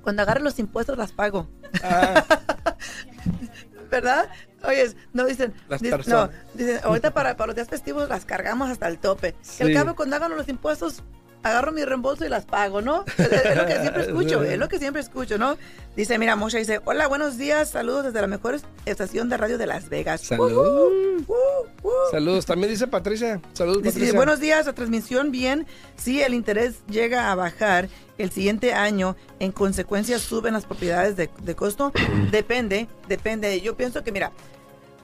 Cuando 0.03 0.23
agarre 0.23 0.43
los 0.43 0.59
impuestos 0.59 0.99
las 0.99 1.13
pago. 1.13 1.49
ah, 1.83 2.25
¿Verdad? 3.91 4.29
Oye, 4.65 4.95
no 5.13 5.25
dicen, 5.25 5.55
Las 5.69 5.83
no, 5.83 6.31
dicen, 6.55 6.81
ahorita 6.83 7.13
para, 7.13 7.37
para 7.37 7.49
los 7.49 7.57
días 7.57 7.69
festivos 7.69 8.09
las 8.09 8.25
cargamos 8.25 8.71
hasta 8.71 8.89
el 8.89 8.99
tope. 8.99 9.35
Sí. 9.41 9.63
El 9.63 9.75
cabo 9.75 9.95
cuando 9.95 10.17
hagan 10.17 10.37
los 10.37 10.49
impuestos, 10.49 11.03
agarro 11.43 11.73
mi 11.73 11.85
reembolso 11.85 12.25
y 12.25 12.29
las 12.29 12.45
pago, 12.45 12.81
¿no? 12.83 13.05
Es, 13.19 13.33
es 13.33 13.57
lo 13.57 13.67
que 13.67 13.81
siempre 13.81 14.03
escucho, 14.07 14.43
es 14.43 14.59
lo 14.59 14.69
que 14.69 14.79
siempre 14.79 15.03
escucho, 15.03 15.39
¿no? 15.39 15.57
Dice, 15.97 16.19
mira, 16.19 16.37
Moshe 16.37 16.59
dice, 16.59 16.81
hola, 16.85 17.07
buenos 17.09 17.37
días, 17.39 17.71
saludos 17.71 18.05
desde 18.05 18.21
la 18.21 18.27
mejor 18.27 18.59
estación 18.87 19.29
de 19.29 19.37
radio 19.37 19.59
de 19.59 19.67
Las 19.67 19.89
Vegas. 19.89 20.21
Salud. 20.21 20.53
Ujú, 20.53 21.25
uh, 21.33 21.89
uh. 21.89 21.91
saludos. 22.11 22.47
También 22.47 22.71
dice 22.71 22.87
Patricia. 22.87 23.41
Saludos, 23.53 23.83
Dice, 23.83 23.95
Patricia. 23.95 24.17
buenos 24.17 24.41
días, 24.41 24.67
la 24.67 24.73
transmisión 24.73 25.31
bien. 25.31 25.67
Si 25.97 26.23
el 26.23 26.35
interés 26.35 26.87
llega 26.87 27.31
a 27.31 27.35
bajar 27.35 27.89
el 28.19 28.31
siguiente 28.31 28.73
año, 28.73 29.17
en 29.39 29.51
consecuencia 29.53 30.19
suben 30.19 30.55
las 30.55 30.65
propiedades 30.67 31.17
de, 31.17 31.31
de 31.43 31.55
costo. 31.57 31.93
depende, 32.31 32.89
depende. 33.09 33.61
Yo 33.61 33.77
pienso 33.77 34.05
que, 34.05 34.13
mira, 34.13 34.31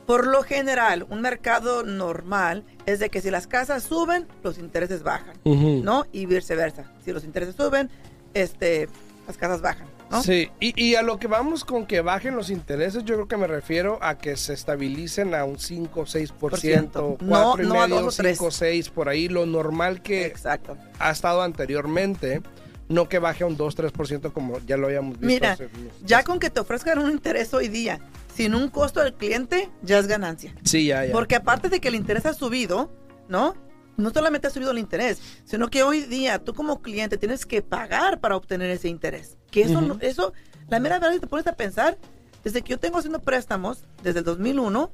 por 0.06 0.26
lo 0.26 0.42
general, 0.42 1.06
un 1.10 1.20
mercado 1.20 1.82
normal 1.82 2.64
es 2.86 2.98
de 3.00 3.10
que 3.10 3.20
si 3.20 3.30
las 3.30 3.46
casas 3.46 3.82
suben, 3.82 4.26
los 4.42 4.58
intereses 4.58 5.02
bajan. 5.02 5.36
¿no? 5.44 6.06
Y 6.12 6.26
viceversa. 6.26 6.90
Si 7.04 7.12
los 7.12 7.24
intereses 7.24 7.56
suben, 7.56 7.90
este, 8.34 8.88
las 9.26 9.36
casas 9.36 9.60
bajan, 9.60 9.88
¿no? 10.10 10.22
Sí, 10.22 10.48
y, 10.60 10.80
y 10.80 10.94
a 10.94 11.02
lo 11.02 11.18
que 11.18 11.26
vamos 11.26 11.64
con 11.64 11.86
que 11.86 12.00
bajen 12.02 12.36
los 12.36 12.50
intereses, 12.50 13.04
yo 13.04 13.14
creo 13.16 13.26
que 13.28 13.36
me 13.36 13.46
refiero 13.48 13.98
a 14.02 14.16
que 14.18 14.36
se 14.36 14.52
estabilicen 14.52 15.34
a 15.34 15.44
un 15.44 15.58
5 15.58 16.00
o 16.00 16.04
6%, 16.06 16.32
Por 16.34 16.56
ciento. 16.58 17.16
4 17.18 17.26
No- 17.28 17.56
y 17.62 17.66
no 17.66 17.82
a 17.82 17.88
medio, 17.88 18.02
dos 18.02 18.18
o 18.18 18.22
tres. 18.22 18.36
5 18.38 18.46
o 18.46 18.50
6, 18.52 18.90
por 18.90 19.08
ahí, 19.08 19.28
lo 19.28 19.46
normal 19.46 20.02
que 20.02 20.26
Exacto. 20.26 20.76
ha 21.00 21.10
estado 21.10 21.42
anteriormente, 21.42 22.42
no 22.88 23.08
que 23.08 23.18
baje 23.18 23.42
a 23.42 23.46
un 23.48 23.56
2, 23.56 23.74
3% 23.76 24.32
como 24.32 24.60
ya 24.66 24.76
lo 24.76 24.86
habíamos 24.86 25.14
visto. 25.18 25.26
Mira, 25.26 25.52
hace 25.52 25.64
unos- 25.76 26.00
ya 26.04 26.22
con 26.22 26.38
que 26.38 26.50
te 26.50 26.60
ofrezcan 26.60 26.98
un 27.00 27.10
interés 27.10 27.52
hoy 27.54 27.66
día, 27.68 27.98
sin 28.36 28.54
un 28.54 28.68
costo 28.68 29.00
del 29.00 29.14
cliente, 29.14 29.70
ya 29.82 29.98
es 29.98 30.06
ganancia. 30.06 30.54
Sí, 30.62 30.86
ya, 30.86 31.06
ya. 31.06 31.12
Porque 31.12 31.36
aparte 31.36 31.70
de 31.70 31.80
que 31.80 31.88
el 31.88 31.94
interés 31.94 32.26
ha 32.26 32.34
subido, 32.34 32.92
¿no? 33.28 33.54
No 33.96 34.10
solamente 34.10 34.48
ha 34.48 34.50
subido 34.50 34.72
el 34.72 34.78
interés, 34.78 35.22
sino 35.46 35.70
que 35.70 35.82
hoy 35.82 36.02
día 36.02 36.38
tú 36.38 36.52
como 36.52 36.82
cliente 36.82 37.16
tienes 37.16 37.46
que 37.46 37.62
pagar 37.62 38.20
para 38.20 38.36
obtener 38.36 38.70
ese 38.70 38.88
interés. 38.88 39.38
Que 39.50 39.62
eso, 39.62 39.96
eso 40.02 40.34
la 40.68 40.80
mera 40.80 40.98
verdad, 40.98 41.14
si 41.14 41.20
te 41.20 41.26
pones 41.26 41.46
a 41.46 41.54
pensar, 41.54 41.96
desde 42.44 42.60
que 42.60 42.70
yo 42.70 42.78
tengo 42.78 42.98
haciendo 42.98 43.20
préstamos, 43.20 43.84
desde 44.02 44.18
el 44.18 44.26
2001, 44.26 44.90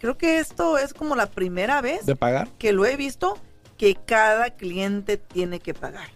creo 0.00 0.16
que 0.16 0.38
esto 0.38 0.78
es 0.78 0.94
como 0.94 1.16
la 1.16 1.26
primera 1.26 1.82
vez 1.82 2.06
¿De 2.06 2.16
pagar? 2.16 2.48
que 2.58 2.72
lo 2.72 2.86
he 2.86 2.96
visto 2.96 3.38
que 3.76 3.94
cada 3.94 4.50
cliente 4.50 5.18
tiene 5.18 5.60
que 5.60 5.74
pagar. 5.74 6.08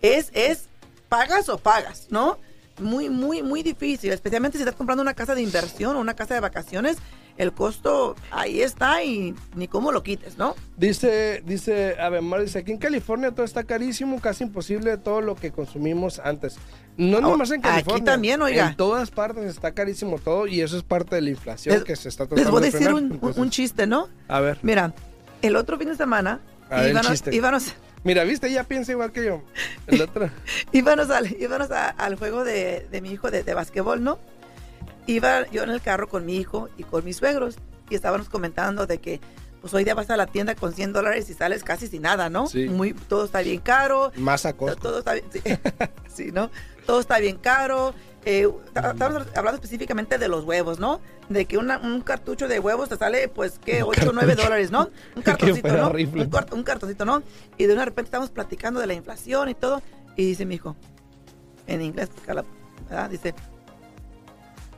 Es, 0.00 0.30
es, 0.32 0.68
pagas 1.10 1.50
o 1.50 1.58
pagas, 1.58 2.06
¿no? 2.08 2.38
Muy, 2.80 3.08
muy, 3.10 3.42
muy 3.42 3.62
difícil, 3.62 4.12
especialmente 4.12 4.58
si 4.58 4.62
estás 4.62 4.74
comprando 4.76 5.02
una 5.02 5.14
casa 5.14 5.34
de 5.34 5.42
inversión 5.42 5.96
o 5.96 6.00
una 6.00 6.14
casa 6.14 6.34
de 6.34 6.40
vacaciones, 6.40 6.96
el 7.36 7.52
costo 7.52 8.16
ahí 8.30 8.60
está 8.60 9.02
y 9.02 9.34
ni 9.54 9.66
cómo 9.68 9.92
lo 9.92 10.02
quites, 10.02 10.36
¿no? 10.36 10.54
Dice, 10.76 11.42
dice, 11.46 11.96
Abemar, 12.00 12.42
dice, 12.42 12.58
aquí 12.58 12.72
en 12.72 12.78
California 12.78 13.30
todo 13.32 13.44
está 13.44 13.64
carísimo, 13.64 14.20
casi 14.20 14.44
imposible 14.44 14.96
todo 14.98 15.20
lo 15.20 15.34
que 15.36 15.50
consumimos 15.52 16.18
antes. 16.18 16.56
No 16.96 17.18
Ah, 17.18 17.20
nomás 17.20 17.50
en 17.50 17.60
aquí 17.60 17.68
California. 17.68 18.04
también, 18.04 18.42
oiga. 18.42 18.70
En 18.70 18.76
todas 18.76 19.10
partes 19.10 19.44
está 19.44 19.72
carísimo 19.72 20.18
todo 20.18 20.46
y 20.46 20.60
eso 20.60 20.76
es 20.76 20.82
parte 20.82 21.14
de 21.16 21.22
la 21.22 21.30
inflación 21.30 21.76
Les- 21.76 21.84
que 21.84 21.96
se 21.96 22.08
está 22.10 22.24
Les 22.24 22.28
tratando 22.30 22.50
voy 22.50 22.58
a 22.58 22.60
de 22.60 22.66
decir 22.66 22.78
frenar. 22.88 22.94
un, 22.94 23.04
un- 23.08 23.12
Entonces, 23.14 23.42
un 23.42 23.50
chiste, 23.50 23.86
¿no? 23.86 24.08
A 24.28 24.40
ver, 24.40 24.58
Mira, 24.62 24.92
el 25.40 25.56
otro 25.56 25.78
fin 25.78 25.88
de 25.88 25.96
semana 25.96 26.40
A 26.68 26.82
ver, 26.82 26.90
íbamos, 26.90 27.22
íbamos, 27.32 27.74
mira, 28.04 28.24
viste, 28.24 28.48
ella 28.48 28.64
piensa 28.64 28.92
igual 28.92 29.12
que 29.12 29.24
yo. 29.24 29.42
El 29.86 30.00
otro. 30.02 30.30
íbamos 30.72 31.10
al, 31.10 31.30
íbamos 31.40 31.70
a- 31.70 31.88
al 31.90 32.16
juego 32.16 32.44
de, 32.44 32.86
de 32.90 33.00
mi 33.00 33.10
hijo 33.12 33.30
de, 33.30 33.42
de 33.42 33.54
basquetbol, 33.54 34.02
¿no? 34.02 34.18
Iba 35.06 35.48
yo 35.50 35.62
en 35.64 35.70
el 35.70 35.80
carro 35.80 36.08
con 36.08 36.24
mi 36.26 36.36
hijo 36.36 36.68
y 36.76 36.84
con 36.84 37.04
mis 37.04 37.16
suegros 37.16 37.56
y 37.88 37.94
estábamos 37.94 38.28
comentando 38.28 38.86
de 38.86 38.98
que 38.98 39.20
pues 39.60 39.74
hoy 39.74 39.84
día 39.84 39.94
vas 39.94 40.08
a 40.08 40.16
la 40.16 40.26
tienda 40.26 40.54
con 40.54 40.72
100 40.72 40.92
dólares 40.94 41.28
y 41.28 41.34
sales 41.34 41.64
casi 41.64 41.86
sin 41.86 42.02
nada, 42.02 42.30
¿no? 42.30 42.46
Sí. 42.46 42.66
Muy, 42.68 42.94
todo 42.94 43.24
está 43.26 43.40
bien 43.42 43.60
caro, 43.60 44.10
Más 44.16 44.46
a 44.46 44.52
to- 44.52 44.58
costo. 44.58 44.76
todo 44.80 44.98
está 45.00 45.12
bien, 45.14 45.26
sí, 45.32 45.40
sí, 46.14 46.32
¿no? 46.32 46.50
Todo 46.86 47.00
está 47.00 47.18
bien 47.18 47.36
caro. 47.36 47.94
Eh, 48.26 48.46
ta- 48.74 48.90
estamos 48.90 49.26
hablando 49.34 49.54
específicamente 49.56 50.18
de 50.18 50.28
los 50.28 50.44
huevos, 50.44 50.78
¿no? 50.78 51.00
De 51.30 51.46
que 51.46 51.56
una- 51.56 51.78
un 51.78 52.02
cartucho 52.02 52.48
de 52.48 52.58
huevos 52.60 52.88
te 52.90 52.96
sale, 52.96 53.28
pues, 53.28 53.58
¿qué? 53.64 53.82
8 53.82 54.10
o 54.10 54.12
9 54.12 54.34
dólares, 54.34 54.70
¿no? 54.70 54.90
Un 55.16 55.22
cartoncito, 55.22 55.68
¿no? 55.68 55.90
Un, 55.90 56.30
un 56.52 56.62
cartoncito, 56.62 57.04
¿no? 57.06 57.22
Y 57.56 57.64
de 57.64 57.72
una 57.72 57.84
repente 57.86 58.08
estamos 58.08 58.28
platicando 58.30 58.78
de 58.80 58.86
la 58.86 58.94
inflación 58.94 59.48
y 59.48 59.54
todo. 59.54 59.80
Y 60.16 60.26
dice 60.26 60.44
mi 60.44 60.56
hijo, 60.56 60.76
en 61.66 61.80
inglés, 61.80 62.10
Carla, 62.26 62.44
¿verdad? 62.90 63.08
Dice, 63.08 63.34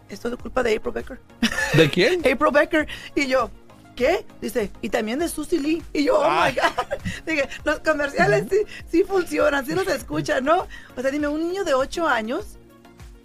esto 0.08 0.28
es 0.28 0.36
culpa 0.36 0.62
de 0.62 0.76
April 0.76 0.92
Becker. 0.94 1.18
¿De 1.74 1.90
quién? 1.90 2.20
April 2.32 2.52
Becker. 2.52 2.86
Y 3.16 3.26
yo, 3.26 3.50
¿qué? 3.96 4.24
Dice, 4.40 4.70
y 4.82 4.88
también 4.90 5.18
de 5.18 5.28
Susie 5.28 5.58
Lee. 5.58 5.82
Y 5.92 6.04
yo, 6.04 6.18
oh 6.18 6.22
Ah. 6.24 6.48
my 6.48 6.54
God. 6.54 6.98
Dije, 7.26 7.48
los 7.64 7.80
comerciales 7.80 8.44
sí, 8.50 8.58
sí 8.90 9.04
funcionan, 9.04 9.66
sí 9.66 9.74
nos 9.74 9.88
escuchan, 9.88 10.44
¿no? 10.44 10.66
O 10.96 11.00
sea, 11.02 11.10
dime, 11.10 11.26
un 11.28 11.40
niño 11.40 11.64
de 11.64 11.74
8 11.74 12.06
años, 12.06 12.58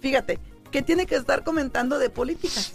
fíjate, 0.00 0.38
¿qué 0.70 0.82
tiene 0.82 1.06
que 1.06 1.16
estar 1.16 1.44
comentando 1.44 1.98
de 1.98 2.10
políticas? 2.10 2.72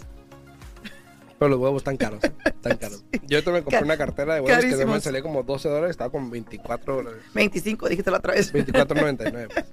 Pero 1.38 1.48
los 1.48 1.58
huevos 1.58 1.80
están 1.80 1.96
caros. 1.96 2.20
Están 2.44 2.76
caros. 2.78 3.04
Yo 3.26 3.42
también 3.42 3.64
me 3.64 3.70
compré 3.70 3.82
una 3.82 3.96
cartera 3.96 4.34
de 4.34 4.40
huevos 4.40 4.56
que 4.56 4.70
carísimos. 4.70 4.94
me 4.94 5.00
salía 5.00 5.22
como 5.22 5.42
12 5.42 5.68
dólares, 5.68 5.90
estaba 5.90 6.10
como 6.10 6.30
24 6.30 6.96
dólares. 6.96 7.22
25, 7.34 7.88
dijiste 7.88 8.10
la 8.10 8.18
otra 8.18 8.34
vez. 8.34 8.52
24.99. 8.54 9.48
pues. 9.52 9.64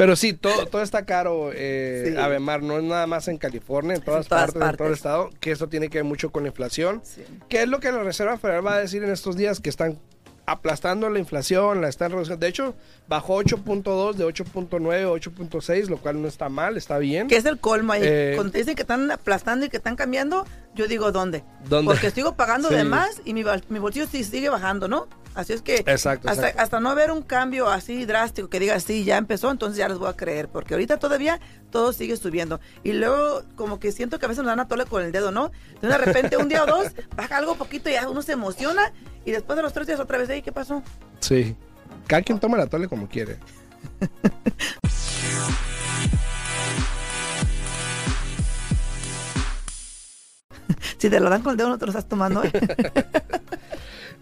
Pero 0.00 0.16
sí, 0.16 0.32
todo, 0.32 0.64
todo 0.64 0.80
está 0.80 1.04
caro, 1.04 1.50
eh, 1.54 2.14
Sí. 2.16 2.62
No 2.62 2.78
es 2.78 2.84
nada 2.84 3.06
más 3.06 3.28
en 3.28 3.36
California, 3.36 3.96
en 3.96 4.00
todas, 4.02 4.28
todas 4.28 4.46
partes, 4.46 4.54
en 4.54 4.60
todo 4.60 4.70
el 4.70 4.76
partes. 4.78 4.96
estado, 4.96 5.30
que 5.40 5.50
eso 5.50 5.68
tiene 5.68 5.90
que 5.90 5.98
ver 5.98 6.04
mucho 6.04 6.30
con 6.32 6.44
la 6.44 6.48
inflación. 6.48 7.02
Sí. 7.04 7.22
¿Qué 7.50 7.64
es 7.64 7.68
lo 7.68 7.80
que 7.80 7.92
la 7.92 8.02
Reserva 8.02 8.38
Federal 8.38 8.66
va 8.66 8.76
a 8.76 8.80
decir 8.80 9.04
en 9.04 9.10
estos 9.10 9.36
días? 9.36 9.60
Que 9.60 9.68
están 9.68 9.98
aplastando 10.50 11.08
la 11.10 11.18
inflación, 11.18 11.80
la 11.80 11.88
están 11.88 12.10
reduciendo. 12.12 12.40
De 12.40 12.48
hecho, 12.48 12.74
bajó 13.08 13.42
8.2 13.42 14.14
de 14.14 14.24
8.9 14.26 15.02
a 15.04 15.08
8.6, 15.08 15.86
lo 15.88 15.98
cual 15.98 16.20
no 16.20 16.28
está 16.28 16.48
mal, 16.48 16.76
está 16.76 16.98
bien. 16.98 17.28
¿Qué 17.28 17.36
es 17.36 17.44
el 17.44 17.58
colmo 17.58 17.92
ahí? 17.92 18.02
Eh, 18.04 18.32
Cuando 18.34 18.52
te 18.52 18.58
dicen 18.58 18.74
que 18.74 18.82
están 18.82 19.10
aplastando 19.10 19.66
y 19.66 19.68
que 19.68 19.76
están 19.76 19.96
cambiando, 19.96 20.44
yo 20.74 20.88
digo, 20.88 21.12
¿dónde? 21.12 21.44
¿Dónde? 21.68 21.90
Porque 21.92 22.10
sigo 22.10 22.34
pagando 22.34 22.68
Sí. 22.70 22.74
de 22.74 22.84
más 22.84 23.22
y 23.24 23.34
mi, 23.34 23.44
mi 23.68 23.78
bolsillo 23.78 24.06
sigue 24.06 24.48
bajando, 24.48 24.88
¿no? 24.88 25.06
Así 25.40 25.54
es 25.54 25.62
que 25.62 25.76
Exacto, 25.86 26.28
hasta, 26.28 26.42
exacto. 26.48 26.62
hasta 26.62 26.80
no 26.80 26.94
ver 26.94 27.10
un 27.10 27.22
cambio 27.22 27.68
así 27.68 28.04
drástico 28.04 28.48
que 28.50 28.60
diga, 28.60 28.78
sí, 28.78 29.04
ya 29.04 29.16
empezó, 29.16 29.50
entonces 29.50 29.78
ya 29.78 29.88
les 29.88 29.96
voy 29.98 30.08
a 30.08 30.12
creer, 30.16 30.48
porque 30.48 30.74
ahorita 30.74 30.98
todavía 30.98 31.40
todo 31.70 31.92
sigue 31.94 32.16
subiendo. 32.18 32.60
Y 32.84 32.92
luego 32.92 33.42
como 33.56 33.80
que 33.80 33.90
siento 33.90 34.18
que 34.18 34.26
a 34.26 34.28
veces 34.28 34.44
nos 34.44 34.52
dan 34.52 34.60
a 34.60 34.68
tole 34.68 34.84
con 34.84 35.02
el 35.02 35.12
dedo, 35.12 35.30
¿no? 35.32 35.50
Entonces 35.74 35.90
de 35.90 35.98
repente 35.98 36.36
un 36.36 36.48
día 36.48 36.62
o 36.64 36.66
dos 36.66 36.88
baja 37.16 37.38
algo 37.38 37.54
poquito 37.56 37.88
y 37.88 37.94
ya 37.94 38.08
uno 38.08 38.20
se 38.22 38.32
emociona 38.32 38.92
y 39.24 39.30
después 39.30 39.56
de 39.56 39.62
los 39.62 39.72
tres 39.72 39.86
días 39.86 39.98
otra 39.98 40.18
vez, 40.18 40.28
"Ey, 40.28 40.42
¿qué 40.42 40.52
pasó? 40.52 40.82
Sí. 41.20 41.56
Cada 42.06 42.22
quien 42.22 42.38
toma 42.38 42.58
la 42.58 42.66
tole 42.66 42.86
como 42.88 43.08
quiere. 43.08 43.38
Si 50.98 51.08
te 51.08 51.18
lo 51.18 51.30
dan 51.30 51.42
con 51.42 51.52
el 51.52 51.56
dedo 51.56 51.68
no 51.70 51.78
te 51.78 51.86
lo 51.86 51.90
estás 51.92 52.06
tomando. 52.08 52.44
¿eh? 52.44 52.50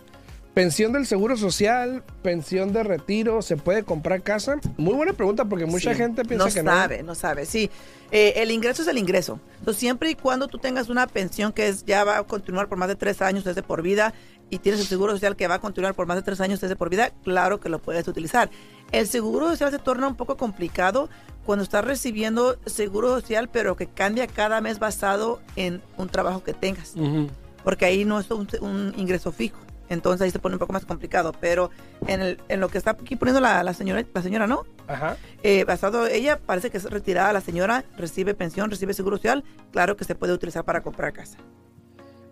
pensión 0.55 0.93
del 0.93 1.07
seguro 1.07 1.37
social, 1.37 2.03
pensión 2.23 2.73
de 2.73 2.83
retiro, 2.83 3.43
¿se 3.43 3.57
puede 3.57 3.85
comprar 3.85 4.23
casa? 4.23 4.61
Muy 4.77 4.95
buena 4.95 5.13
pregunta 5.13 5.45
porque 5.45 5.67
mucha 5.67 5.93
Sí, 5.93 5.97
gente 5.97 6.25
piensa 6.25 6.45
no 6.47 6.53
que 6.53 6.63
sabe, 6.63 7.03
no 7.03 7.15
sabe, 7.15 7.47
sí. 7.47 7.71
Eh, 8.11 8.35
el 8.37 8.51
ingreso 8.51 8.83
es 8.83 8.89
el 8.89 8.99
ingreso. 8.99 9.41
Entonces, 9.59 9.81
siempre 9.81 10.11
y 10.11 10.15
cuando 10.15 10.49
tú 10.49 10.59
tengas 10.59 10.89
una 10.89 11.07
pensión 11.07 11.53
que 11.53 11.69
es, 11.69 11.85
ya 11.85 12.05
va 12.05 12.19
a 12.19 12.23
continuar 12.25 12.69
por 12.69 12.77
más 12.77 12.89
de 12.89 12.97
tres 12.97 13.23
años 13.23 13.45
desde 13.45 13.63
por 13.63 13.81
vida 13.83 14.13
y 14.51 14.59
tienes 14.59 14.81
el 14.83 14.87
seguro 14.87 15.13
social 15.13 15.35
que 15.37 15.49
va 15.49 15.55
a 15.55 15.61
continuar 15.61 15.95
por 15.95 16.07
más 16.07 16.17
de 16.17 16.23
tres 16.23 16.41
años 16.43 16.61
desde 16.61 16.77
por 16.77 16.91
vida, 16.91 17.11
claro 17.25 17.59
que 17.59 17.71
lo 17.71 17.81
puedes 17.81 18.07
utilizar. 18.07 18.51
El 18.91 19.07
seguro 19.07 19.49
social 19.49 19.71
se 19.71 19.79
torna 19.79 20.07
un 20.07 20.17
poco 20.17 20.37
complicado 20.37 21.09
cuando 21.47 21.63
estás 21.63 21.83
recibiendo 21.85 22.59
seguro 22.67 23.09
social, 23.19 23.49
pero 23.49 23.77
que 23.77 23.87
cambia 23.87 24.27
cada 24.27 24.61
mes 24.61 24.79
basado 24.79 25.41
en 25.57 25.81
un 25.97 26.11
trabajo 26.11 26.45
que 26.45 26.53
tengas 26.53 26.95
no. 26.95 27.29
Porque 27.65 27.87
ahí 27.87 28.05
no 28.05 28.21
es 28.21 28.31
un, 28.31 28.47
un 28.61 28.93
ingreso 28.99 29.33
fijo. 29.33 29.59
Entonces 29.93 30.23
ahí 30.23 30.31
se 30.31 30.39
pone 30.39 30.57
un 30.57 30.59
poco 30.59 30.73
más 30.73 30.85
complicado. 30.85 31.33
Pero 31.41 31.71
en, 32.07 32.21
el, 32.21 32.41
en 32.49 32.61
lo 32.61 32.69
que 32.69 32.79
está 32.79 32.93
aquí 32.93 33.17
poniendo 33.17 33.41
la, 33.41 33.63
la 33.63 33.75
señora, 33.75 34.05
la 34.13 34.23
señora, 34.23 34.47
¿no? 34.47 34.65
Ajá. 34.89 35.17
Eh, 35.43 35.65
basado, 35.65 36.07
ella 36.07 36.39
parece 36.39 36.71
que 36.71 36.79
es 36.79 36.85
retirada 36.85 37.33
la 37.33 37.41
señora, 37.41 37.85
recibe 37.97 38.35
pensión, 38.35 38.71
recibe 38.71 38.95
seguro 38.95 39.17
social, 39.17 39.45
claro 39.71 39.97
que 39.97 40.05
se 40.05 40.15
puede 40.15 40.33
utilizar 40.33 40.65
para 40.65 40.83
comprar 40.83 41.13
casa. 41.13 41.39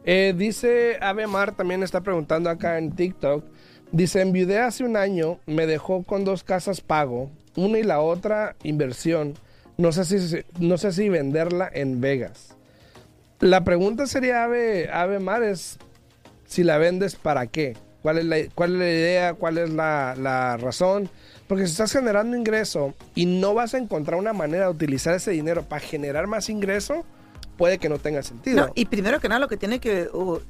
Eh, 0.04 0.34
dice 0.36 0.98
Ave 1.00 1.26
Mar, 1.26 1.54
también 1.54 1.82
está 1.82 2.00
preguntando 2.00 2.48
acá 2.50 2.78
en 2.78 2.92
TikTok. 2.92 3.44
Dice, 3.92 4.20
enviudé 4.20 4.60
hace 4.60 4.84
un 4.84 4.96
año, 4.96 5.40
me 5.46 5.66
dejó 5.66 6.04
con 6.04 6.24
dos 6.24 6.44
casas 6.44 6.80
pago, 6.80 7.30
una 7.56 7.78
y 7.78 7.82
la 7.82 8.00
otra 8.00 8.56
inversión. 8.62 9.34
No 9.76 9.92
sé 9.92 10.04
si, 10.04 10.44
no 10.58 10.78
sé 10.78 10.92
si 10.92 11.08
venderla 11.08 11.68
en 11.72 12.00
Vegas. 12.00 12.56
La 13.40 13.64
pregunta 13.64 14.06
sería, 14.06 14.44
Ave, 14.44 14.90
Ave 14.92 15.18
Mar, 15.18 15.42
es 15.42 15.78
si 16.50 16.64
la 16.64 16.78
vendes, 16.78 17.14
¿para 17.14 17.46
qué? 17.46 17.76
¿Cuál 18.02 18.18
es 18.18 18.24
la, 18.24 18.36
cuál 18.56 18.72
es 18.72 18.78
la 18.80 18.88
idea? 18.88 19.34
¿Cuál 19.34 19.58
es 19.58 19.70
la, 19.70 20.16
la 20.18 20.56
razón? 20.56 21.08
Porque 21.46 21.64
si 21.64 21.70
estás 21.70 21.92
generando 21.92 22.36
ingreso 22.36 22.94
y 23.14 23.26
no 23.26 23.54
vas 23.54 23.74
a 23.74 23.78
encontrar 23.78 24.18
una 24.18 24.32
manera 24.32 24.64
de 24.64 24.70
utilizar 24.72 25.14
ese 25.14 25.30
dinero 25.30 25.62
para 25.62 25.80
generar 25.80 26.26
más 26.26 26.48
ingreso, 26.48 27.04
puede 27.56 27.78
que 27.78 27.88
no 27.88 27.98
tenga 27.98 28.24
sentido. 28.24 28.66
No, 28.66 28.72
y 28.74 28.86
primero 28.86 29.20
que 29.20 29.28
nada 29.28 29.38
lo 29.38 29.46
que 29.46 29.56
tiene 29.56 29.78
que 29.78 30.08
uh, 30.12 30.40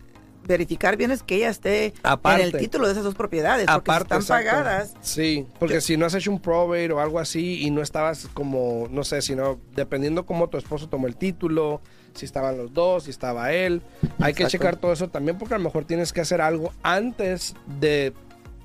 verificar 0.47 0.97
bien 0.97 1.11
es 1.11 1.23
que 1.23 1.37
ella 1.37 1.51
esté 1.51 1.93
Aparte. 2.03 2.45
en 2.45 2.49
el 2.49 2.59
título 2.59 2.87
de 2.87 2.93
esas 2.93 3.05
dos 3.05 3.15
propiedades, 3.15 3.67
porque 3.67 3.93
si 3.93 3.99
están 3.99 4.21
exacto. 4.21 4.51
pagadas. 4.51 4.95
Sí, 5.03 5.47
porque 5.59 5.83
si 5.83 5.99
no 5.99 6.07
has 6.07 6.15
hecho 6.15 6.31
un 6.31 6.41
probate 6.41 6.91
o 6.93 7.01
algo 7.01 7.19
así 7.19 7.61
y 7.63 7.71
no 7.71 7.83
estabas 7.83 8.27
como, 8.33 8.89
no 8.91 9.05
sé, 9.05 9.21
sino 9.21 9.61
dependiendo 9.75 10.25
cómo 10.25 10.49
tu 10.49 10.57
esposo 10.57 10.89
tomó 10.89 11.09
el 11.09 11.17
título, 11.17 11.83
si 12.15 12.25
estaban 12.27 12.57
los 12.57 12.73
dos, 12.73 13.05
si 13.05 13.11
estaba 13.11 13.53
él, 13.53 13.83
hay 14.19 14.35
que 14.35 14.47
checar 14.47 14.77
todo 14.77 14.93
eso 14.93 15.09
también 15.09 15.39
porque 15.39 15.55
a 15.55 15.59
lo 15.59 15.65
mejor 15.65 15.85
tienes 15.85 16.13
que 16.13 16.21
hacer 16.21 16.41
algo 16.41 16.73
antes 16.83 17.55
de 17.81 18.13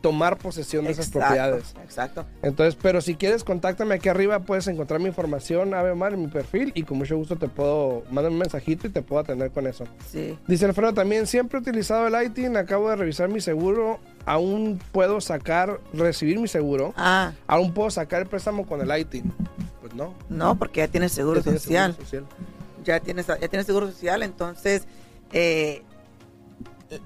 tomar 0.02 0.38
posesión 0.38 0.86
de 0.86 0.92
esas 0.92 1.10
propiedades. 1.10 1.74
Exacto. 1.84 2.28
Entonces, 2.44 2.78
pero 2.80 3.02
si 3.02 3.16
quieres, 3.16 3.44
contáctame 3.44 3.96
aquí 3.96 4.08
arriba, 4.08 4.42
puedes 4.42 4.68
encontrar 4.68 5.00
mi 5.00 5.08
información, 5.08 5.74
Ave 5.74 5.96
Mar, 5.96 6.14
en 6.14 6.22
mi 6.22 6.28
perfil 6.28 6.72
y 6.76 6.84
con 6.84 7.00
mucho 7.00 7.18
gusto 7.18 7.38
te 7.38 7.48
puedo 7.48 8.04
mandar 8.12 8.32
un 8.32 8.38
mensajito 8.38 8.86
y 8.86 8.92
te 8.92 9.02
puedo 9.02 9.22
atender 9.24 9.50
con 9.50 9.66
eso. 9.66 9.86
Sí. 10.12 10.38
Dice 10.48 10.66
Alfredo 10.66 10.94
también, 10.94 11.26
siempre 11.26 11.58
he 11.58 11.62
utilizado 11.62 12.06
el 12.06 12.24
ITIN, 12.24 12.56
acabo 12.56 12.88
de 12.92 12.98
revisar 12.98 13.30
mi 13.30 13.42
seguro, 13.42 14.00
aún 14.28 14.80
puedo 14.92 15.22
sacar, 15.22 15.80
recibir 15.92 16.40
mi 16.40 16.48
seguro, 16.48 16.94
Ah, 16.96 17.32
aún 17.48 17.74
puedo 17.74 17.90
sacar 17.90 18.22
el 18.22 18.28
préstamo 18.28 18.68
con 18.68 18.82
el 18.88 19.00
ITIN. 19.00 19.34
Pues 19.82 19.96
no. 19.96 20.14
no, 20.30 20.56
porque 20.60 20.82
ya 20.82 20.88
tienes 20.88 21.14
seguro 21.14 21.40
Ya 21.40 21.44
tienes 21.46 21.64
social. 21.64 21.94
seguro 21.94 22.06
social. 22.06 22.26
Ya 22.86 23.00
tienes, 23.00 23.28
ya 23.28 23.48
tienes 23.48 23.66
seguro 23.66 23.88
social, 23.92 24.24
entonces 24.24 24.88
eh, 25.34 25.84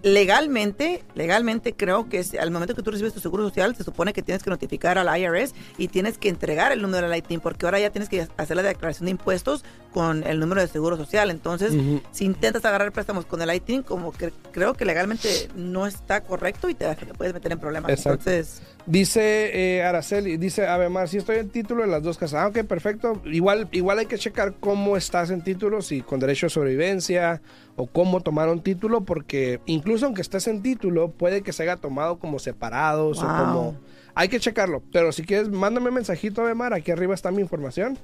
legalmente, 0.03 1.03
legalmente 1.15 1.73
creo 1.73 2.09
que 2.09 2.23
al 2.39 2.51
momento 2.51 2.75
que 2.75 2.83
tú 2.83 2.91
recibes 2.91 3.13
tu 3.13 3.19
seguro 3.19 3.47
social, 3.47 3.75
se 3.75 3.83
supone 3.83 4.13
que 4.13 4.21
tienes 4.21 4.43
que 4.43 4.49
notificar 4.49 4.97
al 4.97 5.19
IRS 5.19 5.53
y 5.77 5.87
tienes 5.87 6.17
que 6.17 6.29
entregar 6.29 6.71
el 6.71 6.81
número 6.81 7.09
del 7.09 7.17
ITIN, 7.17 7.39
porque 7.39 7.65
ahora 7.65 7.79
ya 7.79 7.89
tienes 7.89 8.09
que 8.09 8.27
hacer 8.37 8.55
la 8.57 8.63
declaración 8.63 9.05
de 9.05 9.11
impuestos 9.11 9.63
con 9.93 10.25
el 10.25 10.39
número 10.39 10.61
de 10.61 10.67
seguro 10.67 10.97
social. 10.97 11.29
Entonces, 11.29 11.73
si 12.11 12.25
intentas 12.25 12.63
agarrar 12.65 12.91
préstamos 12.91 13.25
con 13.25 13.41
el 13.41 13.53
ITIN, 13.53 13.83
como 13.83 14.11
que 14.11 14.31
creo 14.51 14.73
que 14.73 14.85
legalmente 14.85 15.49
no 15.55 15.87
está 15.87 16.21
correcto 16.21 16.69
y 16.69 16.75
te, 16.75 16.93
te 16.95 17.13
puedes 17.13 17.33
meter 17.33 17.51
en 17.51 17.59
problemas. 17.59 17.89
Exacto. 17.91 18.29
Entonces, 18.29 18.61
Dice 18.89 19.51
eh, 19.53 19.83
Araceli, 19.83 20.37
dice 20.37 20.65
Avemar, 20.65 21.07
si 21.07 21.17
estoy 21.17 21.37
en 21.37 21.49
título 21.49 21.83
en 21.83 21.91
las 21.91 22.01
dos 22.01 22.17
casas. 22.17 22.41
Ah, 22.41 22.47
ok, 22.47 22.65
perfecto. 22.65 23.21
Igual, 23.25 23.67
igual 23.71 23.99
hay 23.99 24.07
que 24.07 24.17
checar 24.17 24.55
cómo 24.59 24.97
estás 24.97 25.29
en 25.29 25.43
título, 25.43 25.83
si 25.83 26.01
con 26.01 26.19
derecho 26.19 26.47
a 26.47 26.49
sobrevivencia 26.49 27.39
o 27.75 27.85
cómo 27.85 28.21
tomaron 28.21 28.63
título, 28.63 29.01
porque 29.01 29.59
incluso 29.67 30.07
aunque 30.07 30.23
estés 30.23 30.47
en 30.47 30.63
título, 30.63 31.11
puede 31.11 31.43
que 31.43 31.53
se 31.53 31.61
haya 31.61 31.75
tomado 31.75 32.17
como 32.17 32.39
separados 32.39 33.21
o 33.21 33.27
como... 33.27 33.77
Hay 34.15 34.27
que 34.27 34.39
checarlo. 34.39 34.81
Pero 34.91 35.11
si 35.11 35.21
quieres, 35.21 35.49
mándame 35.49 35.89
un 35.89 35.93
mensajito, 35.93 36.41
Avemar. 36.41 36.73
Aquí 36.73 36.89
arriba 36.89 37.13
está 37.13 37.29
mi 37.29 37.43
información. 37.43 37.95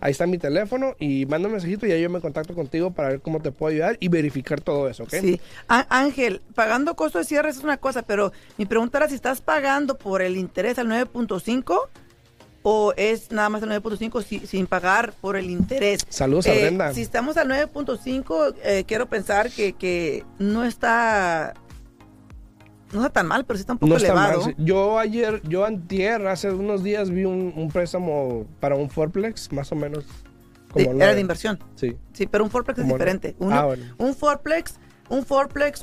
Ahí 0.00 0.10
está 0.10 0.26
mi 0.26 0.36
teléfono 0.38 0.94
y 0.98 1.24
mándame 1.24 1.46
un 1.46 1.52
mensajito 1.52 1.86
y 1.86 1.92
ahí 1.92 2.02
yo 2.02 2.10
me 2.10 2.20
contacto 2.20 2.54
contigo 2.54 2.90
para 2.90 3.08
ver 3.10 3.20
cómo 3.20 3.40
te 3.40 3.52
puedo 3.52 3.72
ayudar 3.72 3.96
y 4.00 4.08
verificar 4.08 4.60
todo 4.60 4.88
eso, 4.88 5.04
¿ok? 5.04 5.14
Sí. 5.20 5.40
Á- 5.68 5.86
Ángel, 5.88 6.42
pagando 6.54 6.94
costo 6.94 7.18
de 7.18 7.24
cierre 7.24 7.48
es 7.50 7.58
una 7.58 7.78
cosa, 7.78 8.02
pero 8.02 8.32
mi 8.58 8.66
pregunta 8.66 8.98
era 8.98 9.08
si 9.08 9.14
estás 9.14 9.40
pagando 9.40 9.96
por 9.96 10.20
el 10.20 10.36
interés 10.36 10.78
al 10.78 10.88
9.5 10.88 11.88
o 12.66 12.92
es 12.96 13.30
nada 13.30 13.48
más 13.50 13.62
el 13.62 13.68
9.5 13.70 14.22
si- 14.22 14.46
sin 14.46 14.66
pagar 14.66 15.12
por 15.20 15.36
el 15.36 15.48
interés. 15.50 16.00
Saludos 16.08 16.46
a 16.46 16.54
Eh, 16.54 16.60
Brenda. 16.62 16.92
Si 16.92 17.00
estamos 17.02 17.36
al 17.36 17.48
9.5, 17.48 18.54
eh, 18.62 18.84
quiero 18.86 19.06
pensar 19.08 19.50
que, 19.50 19.74
que 19.74 20.24
no 20.38 20.64
está 20.64 21.54
no 22.94 23.00
está 23.06 23.20
tan 23.20 23.26
mal, 23.26 23.44
pero 23.44 23.56
sí 23.58 23.62
está 23.62 23.72
un 23.74 23.78
poco 23.78 23.90
No 23.90 23.96
está 23.96 24.14
mal. 24.14 24.30
elevado. 24.30 24.48
sí. 24.50 24.54
Yo 24.58 24.98
ayer, 24.98 25.40
yo 25.48 25.64
antier, 25.64 26.26
hace 26.26 26.50
unos 26.50 26.82
días 26.82 27.10
vi 27.10 27.24
un, 27.24 27.52
un 27.56 27.68
préstamo 27.70 28.46
para 28.60 28.74
un 28.76 28.88
Forplex, 28.90 29.52
más 29.52 29.70
o 29.72 29.76
menos. 29.76 30.04
Como 30.72 30.90
era 31.02 31.14
de 31.14 31.20
inversión. 31.20 31.58
Sí. 31.76 31.96
Sí, 32.12 32.26
pero 32.26 32.42
un 32.42 32.50
fourplex 32.50 32.80
es 32.80 32.86
no. 32.86 32.94
diferente. 32.94 33.36
Uno- 33.38 33.54
Ah, 33.54 33.64
bueno. 33.66 33.84
Un 33.98 34.14
fourplex, 34.14 34.74
un 35.08 35.24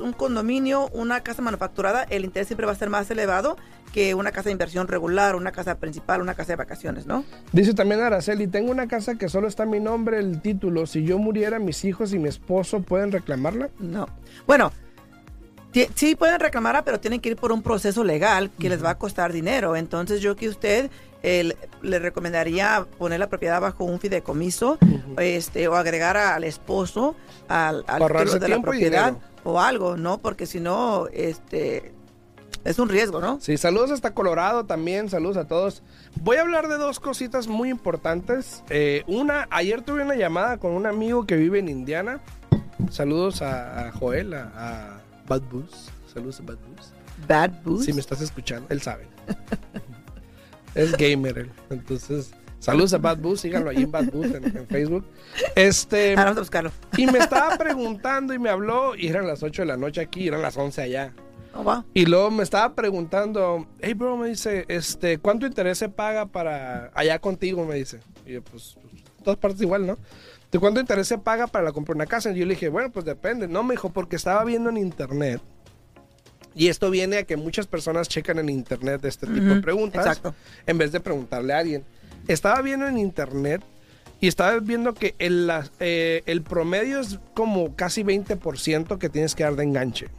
un 0.08 0.14
condominio, 0.14 0.90
una 0.90 1.22
casa 1.22 1.42
manufacturada, 1.42 2.04
el 2.10 2.26
interés 2.26 2.48
siempre 2.48 2.66
va 2.66 2.74
a 2.74 2.76
ser 2.76 2.90
más 2.90 3.10
elevado 3.10 3.56
que 3.94 4.16
una 4.16 4.32
casa 4.32 4.46
de 4.50 4.52
inversión 4.54 4.88
regular, 4.88 5.36
una 5.36 5.52
casa 5.54 5.78
principal, 5.78 6.22
una 6.22 6.34
casa 6.34 6.54
de 6.54 6.56
vacaciones, 6.58 7.06
¿no? 7.06 7.24
Dice 7.54 7.74
también 7.74 8.02
Araceli, 8.02 8.48
tengo 8.48 8.72
una 8.72 8.88
casa 8.88 9.16
que 9.16 9.30
solo 9.30 9.48
está 9.48 9.66
mi 9.66 9.80
nombre, 9.80 10.18
el 10.20 10.42
título. 10.42 10.86
Si 10.86 11.04
yo 11.04 11.18
muriera, 11.20 11.60
mis 11.60 11.86
hijos 11.86 12.14
y 12.14 12.20
mi 12.20 12.28
esposo 12.30 12.82
pueden 12.82 13.12
reclamarla. 13.12 13.70
No. 13.80 14.08
Bueno, 14.48 14.72
sí 15.96 16.16
pueden 16.16 16.40
reclamarla, 16.40 16.84
pero 16.84 17.00
tienen 17.00 17.20
que 17.20 17.30
ir 17.30 17.36
por 17.36 17.52
un 17.52 17.62
proceso 17.62 18.04
legal 18.04 18.52
que 18.60 18.70
les 18.70 18.84
va 18.84 18.92
a 18.92 18.98
costar 18.98 19.34
dinero. 19.34 19.76
Entonces 19.76 20.22
yo 20.22 20.36
que 20.36 20.50
usted 20.50 20.90
eh, 21.24 21.56
le 21.82 22.00
recomendaría 22.00 22.86
poner 22.98 23.20
la 23.20 23.30
propiedad 23.30 23.62
bajo 23.62 23.84
un 23.84 24.00
fideicomiso 24.00 24.78
este, 25.18 25.68
o 25.68 25.76
agregar 25.76 26.18
al 26.18 26.44
esposo 26.44 27.16
al, 27.48 27.84
al 27.88 28.02
título 28.02 28.40
de 28.40 28.48
la 28.48 28.62
propiedad 28.62 29.14
o 29.44 29.60
algo, 29.60 29.98
¿no? 29.98 30.18
Porque 30.18 30.46
si 30.46 30.60
no, 30.60 31.08
este, 31.14 31.94
es 32.64 32.80
un 32.80 32.90
riesgo, 32.90 33.22
¿no? 33.22 33.40
Sí, 33.40 33.58
saludos 33.58 33.92
hasta 33.92 34.14
Colorado 34.14 34.66
también, 34.66 35.10
saludos 35.10 35.38
a 35.38 35.48
todos. 35.48 35.84
Voy 36.22 36.38
a 36.38 36.42
hablar 36.42 36.68
de 36.68 36.78
dos 36.78 37.00
cositas 37.00 37.48
muy 37.48 37.70
importantes. 37.70 38.64
Eh, 38.70 39.04
una, 39.08 39.48
ayer 39.52 39.82
tuve 39.82 40.04
una 40.04 40.16
llamada 40.16 40.58
con 40.58 40.72
un 40.72 40.86
amigo 40.86 41.26
que 41.26 41.36
vive 41.36 41.60
en 41.60 41.70
Indiana. 41.70 42.20
Saludos 42.90 43.42
a, 43.42 43.88
a 43.88 43.92
Joel, 43.92 44.34
a, 44.34 44.52
a 44.56 45.01
Bad 45.32 45.44
Boost. 45.50 45.90
Saludos 46.14 46.42
a 46.42 46.44
Bad 46.44 46.58
Boost. 46.68 46.94
Bad 47.26 47.64
boost. 47.64 47.86
Si 47.86 47.94
me 47.94 48.02
estás 48.02 48.20
escuchando, 48.20 48.68
él 48.70 48.82
sabe. 48.82 49.08
es 50.76 50.92
gamer 50.98 51.38
él. 51.38 51.52
Entonces, 51.70 52.32
saludos 52.60 52.94
a 52.94 52.98
Bad 52.98 53.20
Boost, 53.20 53.44
síganlo 53.44 53.70
ahí 53.70 53.84
en 53.84 53.92
Bad 53.92 54.12
Boost 54.12 54.36
en, 54.36 54.58
en 54.58 54.68
Facebook. 54.68 55.06
Este, 55.56 56.14
Ah, 56.18 56.24
vamos 56.26 56.38
a 56.38 56.42
buscarlo. 56.42 56.72
y 56.98 57.06
me 57.08 57.20
estaba 57.20 57.58
preguntando 57.58 58.34
y 58.34 58.40
me 58.40 58.50
habló, 58.50 58.94
y 58.94 59.08
eran 59.08 59.26
las 59.26 59.42
8 59.42 59.62
de 59.62 59.66
la 59.68 59.78
noche 59.78 60.02
aquí, 60.02 60.28
eran 60.28 60.42
las 60.42 60.58
11 60.58 60.82
allá. 60.82 61.14
Oh, 61.54 61.64
wow. 61.64 61.86
Y 61.94 62.06
luego 62.08 62.30
me 62.30 62.44
estaba 62.44 62.74
preguntando, 62.76 63.68
hey 63.80 63.94
bro, 63.94 64.18
me 64.18 64.28
dice, 64.28 64.66
este, 64.68 65.18
¿cuánto 65.18 65.46
interés 65.46 65.78
se 65.78 65.88
paga 65.88 66.26
para 66.26 66.92
allá 66.94 67.20
contigo? 67.20 67.66
Me 67.66 67.76
dice. 67.76 68.02
Y 68.26 68.34
yo, 68.34 68.42
pues, 68.42 68.76
pues, 68.82 69.04
todas 69.24 69.38
partes 69.40 69.62
igual, 69.62 69.88
¿no? 69.88 69.98
¿De 70.52 70.60
cuánto 70.60 70.80
interés 70.80 71.08
se 71.08 71.18
paga 71.18 71.48
para 71.48 71.66
la 71.66 71.72
compra 71.72 71.94
de 71.94 71.98
una 71.98 72.06
casa? 72.06 72.32
Y 72.32 72.40
yo 72.40 72.46
le 72.46 72.56
dije, 72.56 72.70
bueno, 72.70 72.92
pues 72.92 73.06
depende. 73.06 73.48
No, 73.48 73.64
me 73.64 73.74
dijo, 73.74 73.90
porque 73.90 74.18
estaba 74.18 74.44
viendo 74.44 74.70
en 74.70 74.78
internet. 74.78 75.42
Y 76.54 76.68
esto 76.68 76.90
viene 76.90 77.20
a 77.20 77.24
que 77.24 77.38
muchas 77.38 77.68
personas 77.68 78.10
checan 78.10 78.38
en 78.40 78.50
internet 78.50 79.06
este 79.06 79.28
tipo 79.28 79.46
de 79.46 79.62
preguntas. 79.62 80.06
exacto. 80.06 80.36
En 80.66 80.78
vez 80.78 80.92
de 80.92 81.00
preguntarle 81.00 81.54
a 81.54 81.60
alguien. 81.60 81.86
Estaba 82.28 82.62
viendo 82.62 82.88
en 82.88 82.98
internet 82.98 83.64
y 84.20 84.28
estaba 84.28 84.60
viendo 84.60 84.94
que 84.94 85.16
el, 85.18 85.50
eh, 85.80 86.22
el 86.26 86.42
promedio 86.42 87.00
es 87.00 87.20
como 87.34 87.76
casi 87.76 88.04
20% 88.04 88.98
que 88.98 89.10
tienes 89.10 89.34
que 89.34 89.44
dar 89.44 89.56
de 89.56 89.64
enganche. 89.64 90.10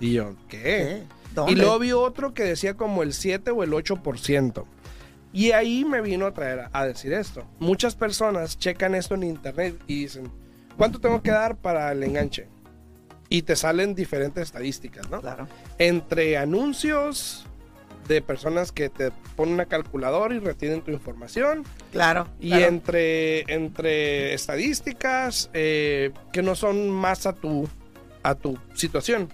Y 0.00 0.12
yo, 0.14 0.36
¿qué? 0.48 1.02
¿Qué? 1.34 1.42
Y 1.48 1.54
luego 1.54 1.78
vi 1.78 1.92
otro 1.92 2.32
que 2.34 2.44
decía 2.44 2.74
como 2.74 3.02
el 3.02 3.12
7 3.12 3.50
o 3.50 3.62
el 3.62 3.72
8%. 3.72 4.64
Y 5.32 5.52
ahí 5.52 5.84
me 5.84 6.00
vino 6.00 6.26
a 6.26 6.32
traer 6.32 6.60
a, 6.60 6.70
a 6.72 6.86
decir 6.86 7.12
esto. 7.12 7.44
Muchas 7.58 7.94
personas 7.94 8.58
checan 8.58 8.94
esto 8.94 9.14
en 9.14 9.22
internet 9.22 9.80
y 9.86 10.02
dicen, 10.02 10.30
¿cuánto 10.76 11.00
tengo 11.00 11.22
que 11.22 11.30
dar 11.30 11.56
para 11.56 11.92
el 11.92 12.02
enganche? 12.02 12.48
Y 13.28 13.42
te 13.42 13.54
salen 13.54 13.94
diferentes 13.94 14.42
estadísticas, 14.42 15.08
¿no? 15.08 15.20
Claro. 15.20 15.46
Entre 15.78 16.36
anuncios 16.36 17.46
de 18.10 18.22
personas 18.22 18.72
que 18.72 18.88
te 18.88 19.12
ponen 19.36 19.54
una 19.54 19.66
calculadora 19.66 20.34
y 20.34 20.40
retienen 20.40 20.82
tu 20.82 20.90
información. 20.90 21.64
Claro. 21.92 22.26
Y 22.40 22.48
claro. 22.48 22.66
entre, 22.66 23.40
entre 23.52 24.34
estadísticas 24.34 25.48
eh, 25.52 26.10
que 26.32 26.42
no 26.42 26.56
son 26.56 26.90
más 26.90 27.26
a 27.26 27.34
tu, 27.34 27.68
a 28.24 28.34
tu 28.34 28.58
situación. 28.74 29.28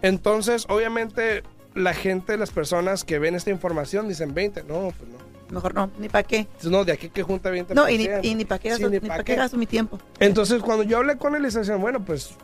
Entonces, 0.00 0.66
obviamente, 0.68 1.42
la 1.74 1.92
gente, 1.92 2.36
las 2.36 2.50
personas 2.50 3.02
que 3.02 3.18
ven 3.18 3.34
esta 3.34 3.50
información 3.50 4.06
dicen 4.06 4.32
20. 4.32 4.62
No, 4.62 4.92
pues 4.96 5.10
no. 5.10 5.18
Mejor 5.54 5.74
no, 5.74 5.90
ni 5.98 6.08
para 6.08 6.22
qué. 6.24 6.46
No, 6.64 6.84
de 6.84 6.92
aquí 6.92 7.08
que 7.08 7.22
junta 7.22 7.50
20%. 7.50 7.74
No, 7.74 7.88
y 7.88 7.98
ni, 7.98 8.08
y 8.22 8.34
ni 8.34 8.44
para 8.44 8.58
qué, 8.58 8.74
Sí, 8.76 8.84
ni 8.84 8.90
ni 8.90 9.00
pa' 9.00 9.08
pa' 9.08 9.16
qué. 9.18 9.32
qué 9.32 9.36
gasto 9.36 9.56
mi 9.56 9.66
tiempo. 9.66 9.98
Entonces, 10.18 10.62
cuando 10.62 10.82
yo 10.84 10.98
hablé 10.98 11.16
con 11.16 11.34
él, 11.34 11.42
le 11.42 11.50
decían, 11.50 11.80
bueno, 11.80 12.04
pues 12.04 12.34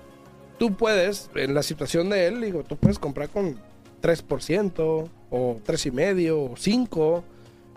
tú 0.59 0.75
puedes, 0.75 1.31
en 1.35 1.55
la 1.55 1.63
situación 1.63 2.09
de 2.11 2.27
él, 2.27 2.41
digo, 2.41 2.63
tú 2.65 2.77
puedes 2.77 2.99
comprar 2.99 3.29
con 3.29 3.57
3% 4.03 5.09
o 5.31 5.61
3,5% 5.67 6.31
o 6.33 6.55
5%, 6.57 7.23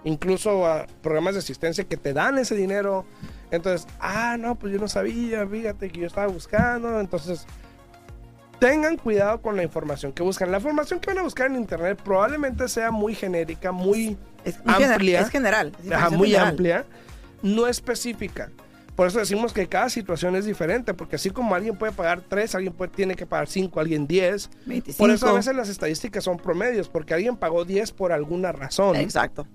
incluso 0.05 0.65
a 0.65 0.85
programas 1.01 1.33
de 1.35 1.39
asistencia 1.39 1.83
que 1.85 1.97
te 1.97 2.13
dan 2.13 2.37
ese 2.37 2.55
dinero. 2.55 3.05
Entonces, 3.51 3.87
ah, 3.99 4.35
no, 4.39 4.55
pues 4.55 4.73
yo 4.73 4.79
no 4.79 4.87
sabía, 4.87 5.45
fíjate 5.47 5.89
que 5.89 6.01
yo 6.01 6.07
estaba 6.07 6.27
buscando. 6.27 6.99
Entonces, 6.99 7.45
tengan 8.63 8.97
cuidado 8.97 9.41
con 9.41 9.57
la 9.57 9.63
información 9.63 10.13
que 10.13 10.23
buscan. 10.23 10.49
La 10.51 10.57
información 10.57 10.99
que 10.99 11.07
van 11.07 11.17
a 11.19 11.23
buscar 11.23 11.47
en 11.47 11.57
internet 11.57 11.99
probablemente 12.03 12.67
sea 12.69 12.91
muy 12.91 13.13
genérica, 13.13 13.71
muy 13.71 14.17
Es, 14.45 14.57
Amplia. 14.65 15.19
es 15.21 15.29
general. 15.29 15.67
es 15.83 15.91
Ajá, 15.91 16.07
información 16.09 16.17
muy 16.17 16.27
general. 16.29 16.47
amplia, 16.49 16.85
no 17.41 17.67
específica. 17.67 18.51
Por 18.95 19.07
eso 19.07 19.19
decimos 19.19 19.51
que 19.53 19.67
cada 19.67 19.89
situación 19.89 20.35
es 20.35 20.45
diferente, 20.45 20.93
porque 20.93 21.15
así 21.17 21.29
como 21.31 21.55
alguien 21.55 21.75
puede 21.75 21.91
pagar 21.91 22.21
3, 22.21 22.55
alguien 22.55 22.73
puede, 22.73 22.91
tiene 22.91 23.15
que 23.15 23.25
pagar 23.25 23.47
5, 23.47 23.79
alguien 23.79 24.07
10. 24.07 24.49
25. 24.65 24.97
Por 24.97 25.09
eso 25.09 25.27
a 25.27 25.33
veces 25.33 25.55
las 25.55 25.67
estadísticas 25.67 26.23
son 26.23 26.37
promedios, 26.37 26.87
porque 26.89 27.13
alguien 27.15 27.35
pagó 27.35 27.65
10 27.65 27.91
por 27.91 28.11
alguna 28.13 28.51
razón. 28.51 28.95
Exacto. 28.95 29.47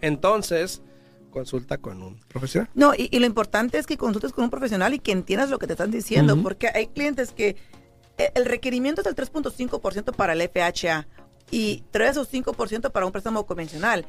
Entonces, 0.00 0.80
consulta 1.30 1.78
con 1.78 2.02
un 2.02 2.18
profesional. 2.28 2.70
No, 2.74 2.94
y, 2.94 3.08
y 3.10 3.18
lo 3.18 3.26
importante 3.26 3.78
es 3.78 3.86
que 3.86 3.96
consultes 3.98 4.32
con 4.32 4.44
un 4.44 4.50
profesional 4.50 4.94
y 4.94 5.00
que 5.00 5.12
entiendas 5.12 5.50
lo 5.50 5.58
que 5.58 5.66
te 5.66 5.72
están 5.72 5.90
diciendo, 5.90 6.40
porque 6.42 6.68
hay 6.72 6.86
clientes 6.86 7.32
que 7.32 7.56
el 8.16 8.44
requerimiento 8.44 9.00
es 9.00 9.04
del 9.04 9.16
3.5% 9.16 10.14
para 10.14 10.32
el 10.32 10.42
FHA 10.42 11.06
y 11.50 11.84
3 11.90 12.16
o 12.18 12.26
5% 12.26 12.90
para 12.90 13.06
un 13.06 13.12
préstamo 13.12 13.46
convencional. 13.46 14.06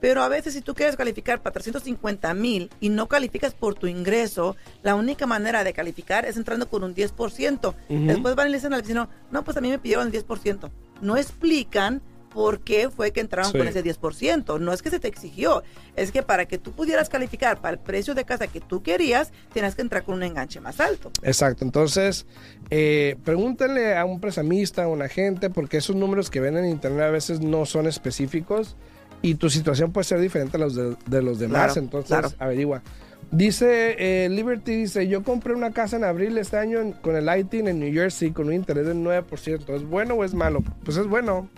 Pero 0.00 0.22
a 0.22 0.28
veces 0.28 0.54
si 0.54 0.62
tú 0.62 0.74
quieres 0.74 0.96
calificar 0.96 1.42
para 1.42 1.54
350 1.54 2.34
mil 2.34 2.70
y 2.80 2.88
no 2.88 3.06
calificas 3.06 3.54
por 3.54 3.76
tu 3.76 3.86
ingreso, 3.86 4.56
la 4.82 4.96
única 4.96 5.26
manera 5.26 5.62
de 5.62 5.72
calificar 5.72 6.24
es 6.24 6.36
entrando 6.36 6.68
con 6.68 6.82
un 6.82 6.92
10%. 6.92 7.74
Ujú. 7.88 8.06
Después 8.06 8.34
van 8.34 8.48
y 8.48 8.50
le 8.50 8.56
dicen 8.56 8.72
al 8.72 8.82
vecino, 8.82 9.08
no, 9.30 9.44
pues 9.44 9.56
a 9.56 9.60
mí 9.60 9.70
me 9.70 9.78
pidieron 9.78 10.08
el 10.08 10.12
10%. 10.12 10.70
No 11.02 11.16
explican 11.16 12.02
por 12.32 12.60
qué 12.60 12.88
fue 12.90 13.10
que 13.12 13.20
entraron 13.20 13.52
Sí. 13.52 13.58
con 13.58 13.66
ese 13.68 13.82
10%. 13.82 14.58
No 14.58 14.72
es 14.72 14.82
que 14.82 14.90
se 14.90 14.98
te 14.98 15.08
exigió, 15.08 15.62
es 15.96 16.10
que 16.12 16.22
para 16.22 16.46
que 16.46 16.58
tú 16.58 16.72
pudieras 16.72 17.08
calificar 17.08 17.60
para 17.60 17.74
el 17.74 17.78
precio 17.78 18.14
de 18.14 18.24
casa 18.24 18.46
que 18.46 18.60
tú 18.60 18.82
querías, 18.82 19.32
tienes 19.52 19.74
que 19.74 19.82
entrar 19.82 20.02
con 20.04 20.14
un 20.16 20.22
enganche 20.22 20.60
más 20.60 20.80
alto. 20.80 21.10
Exacto, 21.22 21.64
entonces 21.64 22.26
eh, 22.70 23.16
pregúntenle 23.24 23.96
a 23.96 24.04
un 24.04 24.20
prestamista, 24.20 24.84
a 24.84 24.88
un 24.88 25.02
agente, 25.02 25.50
porque 25.50 25.76
esos 25.78 25.94
números 25.96 26.30
que 26.30 26.40
ven 26.40 26.56
en 26.56 26.64
internet 26.66 27.04
a 27.06 27.10
veces 27.10 27.40
no 27.40 27.66
son 27.66 27.86
específicos 27.86 28.76
y 29.20 29.34
tu 29.36 29.50
situación 29.50 29.92
puede 29.92 30.04
ser 30.04 30.18
diferente 30.20 30.56
a 30.56 30.60
los 30.60 30.74
de, 30.74 30.96
de 31.06 31.22
los 31.22 31.38
demás, 31.38 31.72
Claro, 31.74 31.80
entonces 31.80 32.08
claro. 32.08 32.30
averigua. 32.38 32.82
Dice 33.30 33.96
eh, 33.98 34.28
Liberty, 34.28 34.74
dice, 34.76 35.08
yo 35.08 35.22
compré 35.22 35.54
una 35.54 35.70
casa 35.72 35.96
en 35.96 36.04
abril 36.04 36.36
este 36.36 36.58
año 36.58 36.80
en- 36.80 36.92
con 36.92 37.16
el 37.16 37.28
ITIN 37.38 37.66
en 37.68 37.78
New 37.80 37.92
Jersey 37.92 38.30
con 38.30 38.48
un 38.48 38.52
interés 38.52 38.86
del 38.86 38.98
9%. 38.98 39.74
¿Es 39.74 39.84
bueno 39.84 40.14
o 40.14 40.24
es 40.24 40.34
malo? 40.34 40.62
Pues 40.84 40.98
es 40.98 41.06
bueno. 41.06 41.48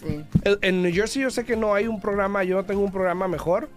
Sí. 0.00 0.24
En 0.62 0.82
New 0.82 0.92
Jersey 0.92 1.22
yo 1.22 1.30
sé 1.30 1.44
que 1.44 1.56
no 1.56 1.74
hay 1.74 1.86
un 1.86 2.00
programa, 2.00 2.44
yo 2.44 2.56
no 2.56 2.64
tengo 2.64 2.80
un 2.82 2.92
programa 2.92 3.28
mejor, 3.28 3.68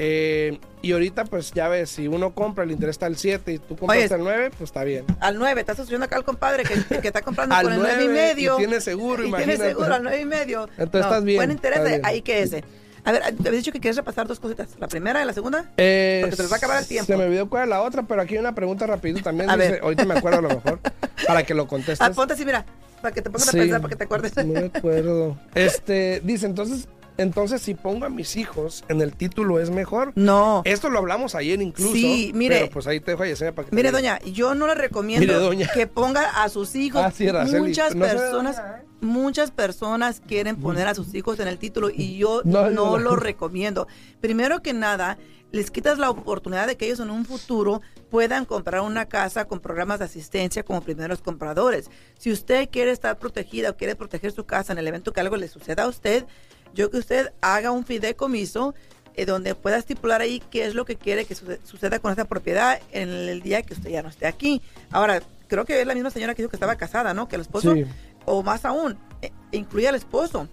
Eh, 0.00 0.60
y 0.80 0.92
ahorita, 0.92 1.24
pues 1.24 1.50
ya 1.52 1.66
ves, 1.66 1.90
si 1.90 2.06
uno 2.06 2.32
compra, 2.32 2.62
el 2.62 2.70
interés 2.70 2.94
está 2.94 3.06
al 3.06 3.16
7 3.16 3.52
y 3.54 3.58
tú 3.58 3.76
compraste 3.76 4.04
Oye, 4.04 4.14
al 4.14 4.20
9, 4.22 4.50
pues 4.56 4.68
está 4.70 4.84
bien. 4.84 5.04
Al 5.18 5.36
9, 5.38 5.60
estás 5.60 5.76
subiendo 5.78 6.04
acá 6.04 6.14
al 6.14 6.22
compadre 6.24 6.62
que, 6.62 7.00
que 7.00 7.08
está 7.08 7.20
comprando 7.22 7.52
Al 7.56 7.64
con 7.64 7.72
el 7.72 7.78
9 7.80 7.94
y 8.04 8.06
9 8.06 8.12
medio. 8.28 8.54
y 8.54 8.58
tiene 8.58 8.80
seguro, 8.80 9.24
y 9.24 9.28
imagínate. 9.28 9.56
tiene 9.58 9.70
seguro 9.74 9.92
al 9.94 10.02
9 10.04 10.20
y 10.20 10.24
medio. 10.24 10.68
Entonces 10.78 11.00
estás 11.00 11.24
bien, 11.24 11.38
Buen 11.38 11.50
interés, 11.50 11.82
bien. 11.82 12.00
ahí 12.04 12.22
que 12.22 12.42
ese. 12.42 12.62
A 13.04 13.10
ver, 13.10 13.22
te 13.22 13.48
habías 13.48 13.64
dicho 13.64 13.72
que 13.72 13.80
quieres 13.80 13.96
repasar 13.96 14.28
dos 14.28 14.38
cositas. 14.38 14.68
La 14.78 14.86
primera 14.86 15.20
y 15.20 15.26
la 15.26 15.32
segunda. 15.32 15.64
Eh, 15.76 16.18
Porque 16.22 16.36
se 16.36 16.42
nos 16.42 16.52
va 16.52 16.56
a 16.56 16.58
acabar 16.58 16.78
el 16.78 16.86
tiempo. 16.86 17.06
Se 17.06 17.16
me 17.16 17.24
olvidó 17.24 17.48
cuál 17.48 17.64
es 17.64 17.68
la 17.70 17.82
otra, 17.82 18.02
pero 18.04 18.22
aquí 18.22 18.34
hay 18.34 18.40
una 18.40 18.54
pregunta 18.54 18.86
rapidito 18.86 19.22
también. 19.24 19.50
A 19.50 19.56
dice, 19.56 19.70
ver. 19.72 19.80
Ahorita 19.82 20.04
me 20.04 20.14
acuerdo 20.14 20.38
a 20.38 20.42
lo 20.42 20.48
mejor, 20.50 20.78
para 21.26 21.42
que 21.42 21.54
lo 21.54 21.66
contestes. 21.66 22.00
Ah, 22.00 22.10
ponte 22.12 22.34
así, 22.34 22.44
mira, 22.44 22.64
para 23.00 23.14
que 23.14 23.22
te 23.22 23.30
pongas 23.30 23.48
Sí, 23.48 23.56
a 23.58 23.60
pensar, 23.62 23.80
para 23.80 23.90
que 23.90 23.96
te 23.96 24.04
acuerdes. 24.04 24.36
No 24.36 24.44
me 24.44 24.58
acuerdo. 24.74 25.36
Este, 25.54 26.20
dice, 26.24 26.46
entonces, 26.46 26.88
entonces 27.16 27.60
si 27.62 27.74
pongo 27.74 28.04
a 28.06 28.10
mis 28.10 28.36
hijos 28.36 28.84
en 28.88 29.00
el 29.00 29.12
título 29.14 29.58
es 29.60 29.70
mejor. 29.70 30.12
No. 30.14 30.62
Esto 30.64 30.88
lo 30.90 30.98
hablamos 30.98 31.34
ayer 31.34 31.60
incluso. 31.60 31.92
Sí, 31.92 32.30
mire. 32.34 32.60
Pero 32.60 32.70
pues 32.70 32.86
ahí 32.86 33.00
te 33.00 33.12
dejo 33.16 33.54
para 33.54 33.68
que 33.68 33.74
Mire, 33.74 33.90
doña, 33.90 34.20
yo 34.20 34.54
no 34.54 34.66
le 34.68 34.74
recomiendo 34.74 35.26
Mire, 35.26 35.34
doña. 35.38 35.68
que 35.74 35.86
ponga 35.86 36.42
a 36.42 36.48
sus 36.48 36.74
hijos. 36.76 37.02
Ah, 37.04 37.10
sí, 37.10 37.26
muchas 37.58 37.94
No 37.96 38.04
personas, 38.04 38.56
doña, 38.56 38.78
¿eh? 38.78 38.84
muchas 39.00 39.50
personas 39.50 40.20
quieren 40.26 40.56
poner 40.56 40.86
a 40.88 40.94
sus 40.94 41.12
hijos 41.14 41.40
en 41.40 41.48
el 41.48 41.58
título 41.58 41.90
y 41.90 42.18
yo 42.18 42.42
No, 42.44 42.64
no, 42.64 42.70
no, 42.70 42.90
no. 42.92 42.98
lo 42.98 43.16
recomiendo. 43.16 43.88
Primero 44.20 44.62
que 44.62 44.72
nada, 44.72 45.18
les 45.50 45.70
quitas 45.70 45.98
la 45.98 46.10
oportunidad 46.10 46.66
de 46.66 46.76
que 46.76 46.86
ellos 46.86 47.00
en 47.00 47.10
un 47.10 47.24
futuro 47.24 47.80
puedan 48.10 48.44
comprar 48.44 48.82
una 48.82 49.06
casa 49.06 49.46
con 49.46 49.60
programas 49.60 49.98
de 49.98 50.04
asistencia 50.04 50.62
como 50.62 50.82
primeros 50.82 51.20
compradores. 51.22 51.90
Si 52.18 52.30
usted 52.30 52.68
quiere 52.70 52.90
estar 52.90 53.18
protegida 53.18 53.70
o 53.70 53.76
quiere 53.76 53.96
proteger 53.96 54.32
su 54.32 54.44
casa 54.44 54.72
en 54.72 54.78
el 54.78 54.86
evento 54.86 55.12
que 55.12 55.20
algo 55.20 55.36
le 55.36 55.48
suceda 55.48 55.84
a 55.84 55.88
usted, 55.88 56.26
yo 56.74 56.90
que 56.90 56.98
usted 56.98 57.32
haga 57.40 57.70
un 57.70 57.84
fideicomiso 57.86 58.74
eh, 59.14 59.24
donde 59.24 59.54
pueda 59.54 59.78
estipular 59.78 60.20
ahí 60.20 60.40
qué 60.50 60.66
es 60.66 60.74
lo 60.74 60.84
que 60.84 60.96
quiere 60.96 61.24
que 61.24 61.34
suce- 61.34 61.58
suceda 61.64 61.98
con 61.98 62.12
esa 62.12 62.26
propiedad 62.26 62.80
en 62.92 63.08
el 63.08 63.40
día 63.42 63.62
que 63.62 63.74
usted 63.74 63.90
ya 63.90 64.02
no 64.02 64.10
esté 64.10 64.26
aquí. 64.26 64.60
Ahora, 64.90 65.22
creo 65.48 65.64
que 65.64 65.80
es 65.80 65.86
la 65.86 65.94
misma 65.94 66.10
señora 66.10 66.34
que 66.34 66.42
dijo 66.42 66.50
que 66.50 66.56
estaba 66.56 66.76
casada, 66.76 67.14
¿no? 67.14 67.26
Que 67.26 67.36
el 67.36 67.42
esposo, 67.42 67.74
Sí. 67.74 67.84
o 68.26 68.42
más 68.42 68.64
aún, 68.64 68.98
eh, 69.22 69.32
incluye 69.52 69.88
al 69.88 69.94
esposo. 69.96 70.46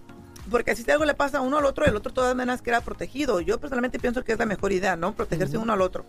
Porque 0.50 0.76
si 0.76 0.88
algo 0.90 1.04
le 1.04 1.14
pasa 1.14 1.38
a 1.38 1.40
uno 1.40 1.58
al 1.58 1.64
otro, 1.64 1.84
el 1.84 1.96
otro 1.96 2.12
todas 2.12 2.34
maneras 2.36 2.62
queda 2.62 2.80
protegido. 2.80 3.40
Yo 3.40 3.58
personalmente 3.58 3.98
pienso 3.98 4.22
que 4.24 4.32
es 4.32 4.38
la 4.38 4.46
mejor 4.46 4.72
idea, 4.72 4.96
¿no? 4.96 5.14
Protegerse 5.14 5.58
uno 5.58 5.72
al 5.72 5.80
otro. 5.80 6.04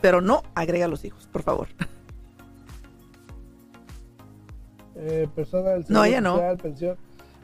Pero 0.00 0.20
no 0.20 0.42
agrega 0.54 0.84
a 0.84 0.88
los 0.88 1.04
hijos, 1.04 1.26
por 1.32 1.42
favor. 1.42 1.68
Eh, 4.98 5.28
persona 5.34 5.70
del 5.70 5.84
No, 5.88 6.04
ella 6.04 6.20
no. 6.20 6.40
Pensión. 6.56 6.96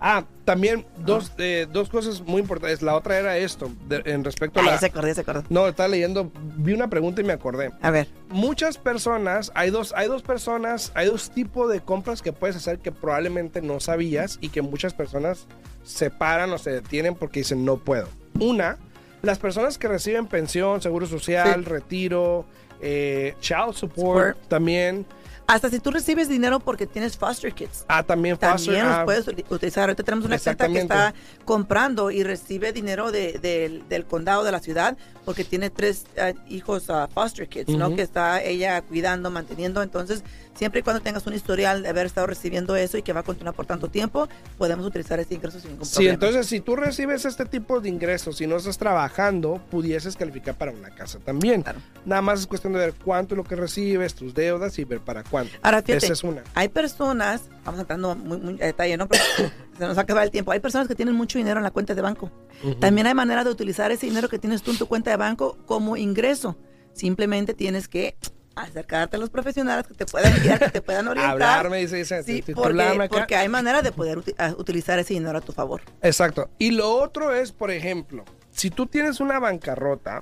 Ah, 0.05 0.25
también 0.45 0.85
dos, 0.99 1.31
eh, 1.39 1.69
dos 1.73 1.89
cosas 1.89 2.23
muy 2.23 2.41
importantes. 2.41 2.83
La 2.83 2.97
otra 2.97 3.17
era 3.19 3.37
esto, 3.39 3.71
de- 3.89 4.03
en 4.05 4.25
respecto 4.25 4.59
a 4.59 4.63
Ah, 4.65 4.67
la... 4.67 4.79
se 4.79 4.87
acordó, 4.87 5.07
ya 5.07 5.15
se 5.15 5.21
acordó. 5.21 5.45
No, 5.49 5.69
estaba 5.69 5.89
leyendo, 5.89 6.33
vi 6.57 6.73
una 6.73 6.89
pregunta 6.91 7.21
y 7.21 7.25
me 7.25 7.33
acordé. 7.33 7.71
A 7.81 7.91
ver, 7.93 8.09
Muchas 8.29 8.79
personas, 8.79 9.53
hay 9.55 9.71
dos, 9.71 9.93
hay 9.97 10.09
dos 10.09 10.23
personas, 10.23 10.91
hay 10.95 11.07
dos 11.07 11.31
tipos 11.31 11.71
de 11.71 11.81
compras 11.81 12.21
que 12.23 12.33
puedes 12.33 12.57
hacer 12.57 12.79
que 12.81 12.91
probablemente 12.91 13.63
no 13.63 13.79
sabías 13.79 14.39
y 14.41 14.49
que 14.49 14.61
muchas 14.63 14.93
personas 14.95 15.47
se 15.85 16.11
paran 16.11 16.51
o 16.53 16.59
se 16.59 16.71
detienen 16.71 17.15
porque 17.15 17.41
dicen 17.41 17.65
no 17.65 17.77
puedo. 17.77 18.09
Una, 18.41 18.79
las 19.21 19.39
personas 19.39 19.79
que 19.79 19.87
reciben 19.87 20.27
pensión, 20.27 20.81
seguro 20.83 21.07
social, 21.07 21.63
Sí. 21.63 21.71
retiro, 21.71 22.45
eh, 22.81 23.35
child 23.41 23.75
support, 23.75 24.35
Support. 24.35 24.49
también. 24.49 25.07
Hasta 25.47 25.69
si 25.71 25.81
tú 25.81 25.91
recibes 25.91 26.29
dinero 26.29 26.61
porque 26.61 26.87
tienes 26.87 27.17
foster 27.17 27.53
kids. 27.53 27.85
Ah, 27.89 28.03
también 28.03 28.37
foster, 28.39 28.57
También 28.67 28.87
los 28.87 28.97
ah, 28.97 29.05
puedes 29.05 29.27
uti- 29.27 29.45
utilizar. 29.51 29.85
Ahorita 29.89 30.03
tenemos 30.03 30.25
una 30.27 30.39
clienta 30.39 30.69
que 30.69 30.79
está 30.79 31.15
comprando 31.45 32.11
y 32.11 32.23
recibe 32.23 32.73
dinero 32.73 33.11
de- 33.13 33.39
del- 33.41 33.87
del 33.89 34.05
condado 34.07 34.45
de 34.45 34.53
la 34.53 34.61
ciudad 34.61 34.97
porque 35.25 35.45
tiene 35.45 35.71
tres 35.71 36.05
eh, 36.17 36.35
hijos 36.49 36.91
ah, 36.91 37.09
foster 37.13 37.49
kids, 37.49 37.69
¿no? 37.69 37.89
Ujú. 37.89 37.97
Que 37.97 38.03
está 38.03 38.43
ella 38.43 38.81
cuidando, 38.83 39.31
manteniendo. 39.31 39.83
Entonces, 39.83 40.25
siempre 40.57 40.81
y 40.81 40.83
cuando 40.83 41.01
tengas 41.03 41.25
un 41.27 41.35
historial 41.35 41.83
de 41.83 41.89
haber 41.89 42.07
estado 42.07 42.27
recibiendo 42.27 42.75
eso 42.75 42.99
y 42.99 43.03
que 43.03 43.13
va 43.13 43.21
a 43.21 43.23
continuar 43.23 43.55
por 43.55 43.67
tanto 43.67 43.89
tiempo, 43.89 44.29
podemos 44.59 44.85
utilizar 44.87 45.21
ese 45.21 45.35
ingreso 45.35 45.61
sin 45.61 45.71
ningún 45.73 45.87
Sí, 45.87 45.95
problema. 45.95 46.15
entonces 46.15 46.47
si 46.47 46.61
tú 46.61 46.75
recibes 46.77 47.25
este 47.25 47.45
tipo 47.47 47.81
de 47.81 47.89
ingresos 47.89 48.41
y 48.41 48.47
no 48.47 48.57
estás 48.57 48.79
trabajando, 48.79 49.61
pudieses 49.71 50.17
calificar 50.17 50.57
para 50.57 50.73
una 50.73 50.91
casa 50.91 51.19
también. 51.21 51.63
Claro. 51.63 51.79
Nada 52.05 52.23
más 52.23 52.41
es 52.41 52.47
cuestión 52.49 52.73
de 52.73 52.81
ver 52.81 52.95
cuánto 53.05 53.35
es 53.35 53.37
lo 53.39 53.45
que 53.45 53.55
recibes, 53.57 54.15
tus 54.15 54.35
deudas 54.35 54.77
y 54.79 54.85
ver 54.85 55.01
para 55.01 55.23
cuánto. 55.33 55.53
Ahora, 55.63 55.83
fíjate, 55.83 56.05
Esa 56.07 56.13
es 56.13 56.23
una. 56.23 56.45
hay 56.55 56.69
personas, 56.69 57.43
vamos 57.65 57.81
entrando 57.81 58.15
muy, 58.15 58.39
muy 58.39 58.63
a 58.63 58.67
detalle, 58.67 58.97
¿no? 58.97 59.09
Pero 59.09 59.25
se 59.79 59.85
nos 59.87 59.99
acaba 59.99 60.23
el 60.23 60.31
tiempo. 60.31 60.53
Hay 60.53 60.61
personas 60.61 60.87
que 60.87 60.95
tienen 60.95 61.17
mucho 61.17 61.39
dinero 61.39 61.59
en 61.59 61.65
la 61.65 61.73
cuenta 61.73 61.95
de 61.97 62.03
banco. 62.03 62.31
También 62.79 63.09
hay 63.09 63.15
manera 63.15 63.43
de 63.43 63.51
utilizar 63.51 63.91
ese 63.91 64.07
dinero 64.07 64.29
que 64.29 64.39
tienes 64.39 64.63
tú 64.63 64.71
en 64.71 64.79
tu 64.79 64.87
cuenta 64.87 65.11
de 65.11 65.17
banco 65.17 65.59
como 65.67 65.97
ingreso. 65.97 66.57
Simplemente 66.93 67.55
tienes 67.55 67.89
que 67.89 68.17
acercarte 68.55 69.17
a 69.17 69.19
los 69.19 69.31
profesionales 69.31 69.87
que 69.87 69.95
te 69.95 70.07
puedan 70.07 70.33
guiar, 70.43 70.59
que 70.61 70.69
te 70.71 70.83
puedan 70.83 71.09
orientar. 71.09 71.33
Hablarme, 71.33 71.79
dice, 71.79 71.97
dice, 71.97 72.23
Sí, 72.23 72.43
porque, 72.55 73.09
porque 73.11 73.35
hay 73.35 73.49
manera 73.49 73.83
de 73.83 73.91
poder 73.93 74.19
utilizar 74.59 74.99
ese 74.99 75.15
dinero 75.15 75.39
a 75.39 75.41
tu 75.41 75.53
favor. 75.53 75.81
Exacto. 76.03 76.51
Y 76.59 76.71
lo 76.73 76.91
otro 76.95 77.35
es, 77.35 77.51
por 77.51 77.71
ejemplo, 77.71 78.25
si 78.51 78.71
tú 78.71 78.87
tienes 78.87 79.21
una 79.21 79.41
bancarrota, 79.41 80.21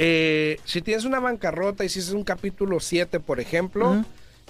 eh, 0.00 0.60
si 0.64 0.82
tienes 0.82 1.04
una 1.04 1.20
bancarrota 1.20 1.84
y 1.84 1.88
si 1.88 1.98
es 1.98 2.10
un 2.10 2.24
capítulo 2.24 2.80
7, 2.80 3.20
por 3.20 3.40
ejemplo, 3.40 4.04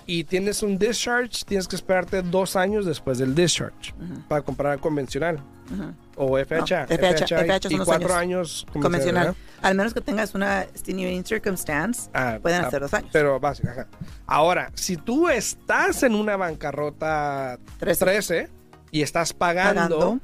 y 0.06 0.24
tienes 0.24 0.62
un 0.62 0.78
discharge, 0.78 1.44
tienes 1.46 1.68
que 1.68 1.76
esperarte 1.76 2.22
dos 2.22 2.56
años 2.56 2.86
después 2.86 3.18
del 3.18 3.34
discharge 3.34 3.94
para 4.28 4.42
comprar 4.42 4.78
convencional. 4.78 5.40
O 6.16 6.38
FHA. 6.38 6.86
No, 6.86 6.96
FHA, 6.96 7.44
FHA 7.44 7.60
son 7.62 7.72
y 7.72 7.76
dos 7.76 7.86
cuatro 7.86 8.14
años. 8.14 8.66
años, 8.66 8.82
Convencional. 8.82 9.34
Al 9.60 9.74
menos 9.74 9.92
que 9.92 10.00
tengas 10.00 10.34
una 10.34 10.62
extenuating 10.62 11.24
circumstance, 11.26 12.08
Ah, 12.14 12.38
pueden 12.40 12.64
ah, 12.64 12.68
hacer 12.68 12.80
dos 12.80 12.94
años. 12.94 13.10
Pero 13.12 13.38
básica, 13.38 13.72
ajá. 13.72 13.86
Ahora, 14.26 14.70
si 14.74 14.96
tú 14.96 15.28
estás 15.28 16.02
en 16.02 16.14
una 16.14 16.36
bancarrota 16.38 17.58
Trece. 17.78 18.04
13, 18.04 18.48
y 18.90 19.02
estás 19.02 19.34
pagando, 19.34 19.98
Pagando. 19.98 20.20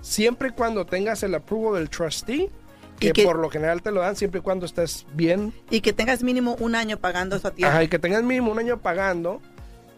siempre 0.00 0.48
y 0.48 0.52
cuando 0.52 0.84
tengas 0.84 1.22
el 1.22 1.34
approval 1.36 1.74
del 1.74 1.90
trustee, 1.90 2.50
que, 2.98 3.24
por 3.24 3.38
lo 3.38 3.50
general 3.50 3.82
te 3.82 3.90
lo 3.90 4.00
dan 4.00 4.16
siempre 4.16 4.40
y 4.40 4.42
cuando 4.42 4.66
estés 4.66 5.06
bien, 5.14 5.52
Y 5.70 5.80
que 5.80 5.92
tengas 5.92 6.22
mínimo 6.22 6.56
un 6.60 6.74
año 6.74 6.98
pagando 6.98 7.36
eso 7.36 7.48
a 7.48 7.50
tiempo. 7.52 7.70
ajá, 7.72 7.82
y 7.82 7.88
que 7.88 7.98
tengas 7.98 8.22
mínimo 8.22 8.50
un 8.50 8.58
año 8.58 8.78
pagando, 8.78 9.40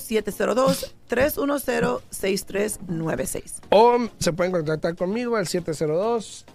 702-310-6396. 2.59 3.61
O 3.69 3.97
se 4.19 4.33
pueden 4.33 4.51
contactar 4.51 4.95
conmigo 4.95 5.35
al 5.35 5.47
702 5.47 6.45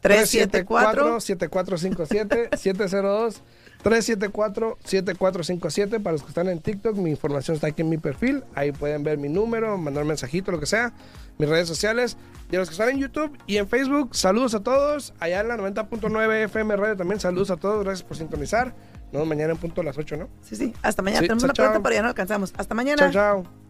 374 0.00 1.20
7457 1.20 2.50
702 2.56 3.42
374 3.82 4.78
7457 4.84 6.00
para 6.00 6.12
los 6.12 6.22
que 6.22 6.28
están 6.28 6.48
en 6.48 6.60
TikTok, 6.60 6.96
mi 6.96 7.10
información 7.10 7.54
está 7.54 7.68
aquí 7.68 7.82
en 7.82 7.88
mi 7.88 7.98
perfil, 7.98 8.42
ahí 8.54 8.72
pueden 8.72 9.04
ver 9.04 9.18
mi 9.18 9.28
número, 9.28 9.76
mandar 9.78 10.02
un 10.02 10.08
mensajito, 10.08 10.50
lo 10.50 10.58
que 10.58 10.66
sea, 10.66 10.92
mis 11.38 11.48
redes 11.48 11.68
sociales, 11.68 12.16
y 12.50 12.56
a 12.56 12.58
los 12.58 12.68
que 12.68 12.72
están 12.72 12.88
en 12.88 12.98
YouTube 12.98 13.36
y 13.46 13.58
en 13.58 13.68
Facebook, 13.68 14.14
saludos 14.16 14.54
a 14.54 14.60
todos, 14.60 15.14
allá 15.20 15.40
en 15.40 15.48
la 15.48 15.56
90.9 15.56 16.44
FM 16.44 16.76
Radio 16.76 16.96
también, 16.96 17.20
saludos 17.20 17.50
a 17.50 17.56
todos, 17.56 17.84
gracias 17.84 18.02
por 18.06 18.16
sintonizar, 18.16 18.74
nos 19.06 19.12
vemos 19.12 19.28
mañana 19.28 19.52
en 19.52 19.58
punto 19.58 19.82
a 19.82 19.84
las 19.84 19.96
8, 19.96 20.16
¿no? 20.16 20.28
Sí, 20.42 20.56
sí. 20.56 20.72
Hasta 20.82 21.00
mañana. 21.02 21.20
Sí, 21.20 21.28
Tenemos 21.28 21.42
chao, 21.44 21.66
una 21.66 21.74
chao. 21.74 21.82
pero 21.82 21.94
ya 21.94 22.02
no 22.02 22.08
alcanzamos. 22.08 22.52
Hasta 22.56 22.74
mañana. 22.74 23.10
Chao, 23.10 23.12
chao. 23.12 23.65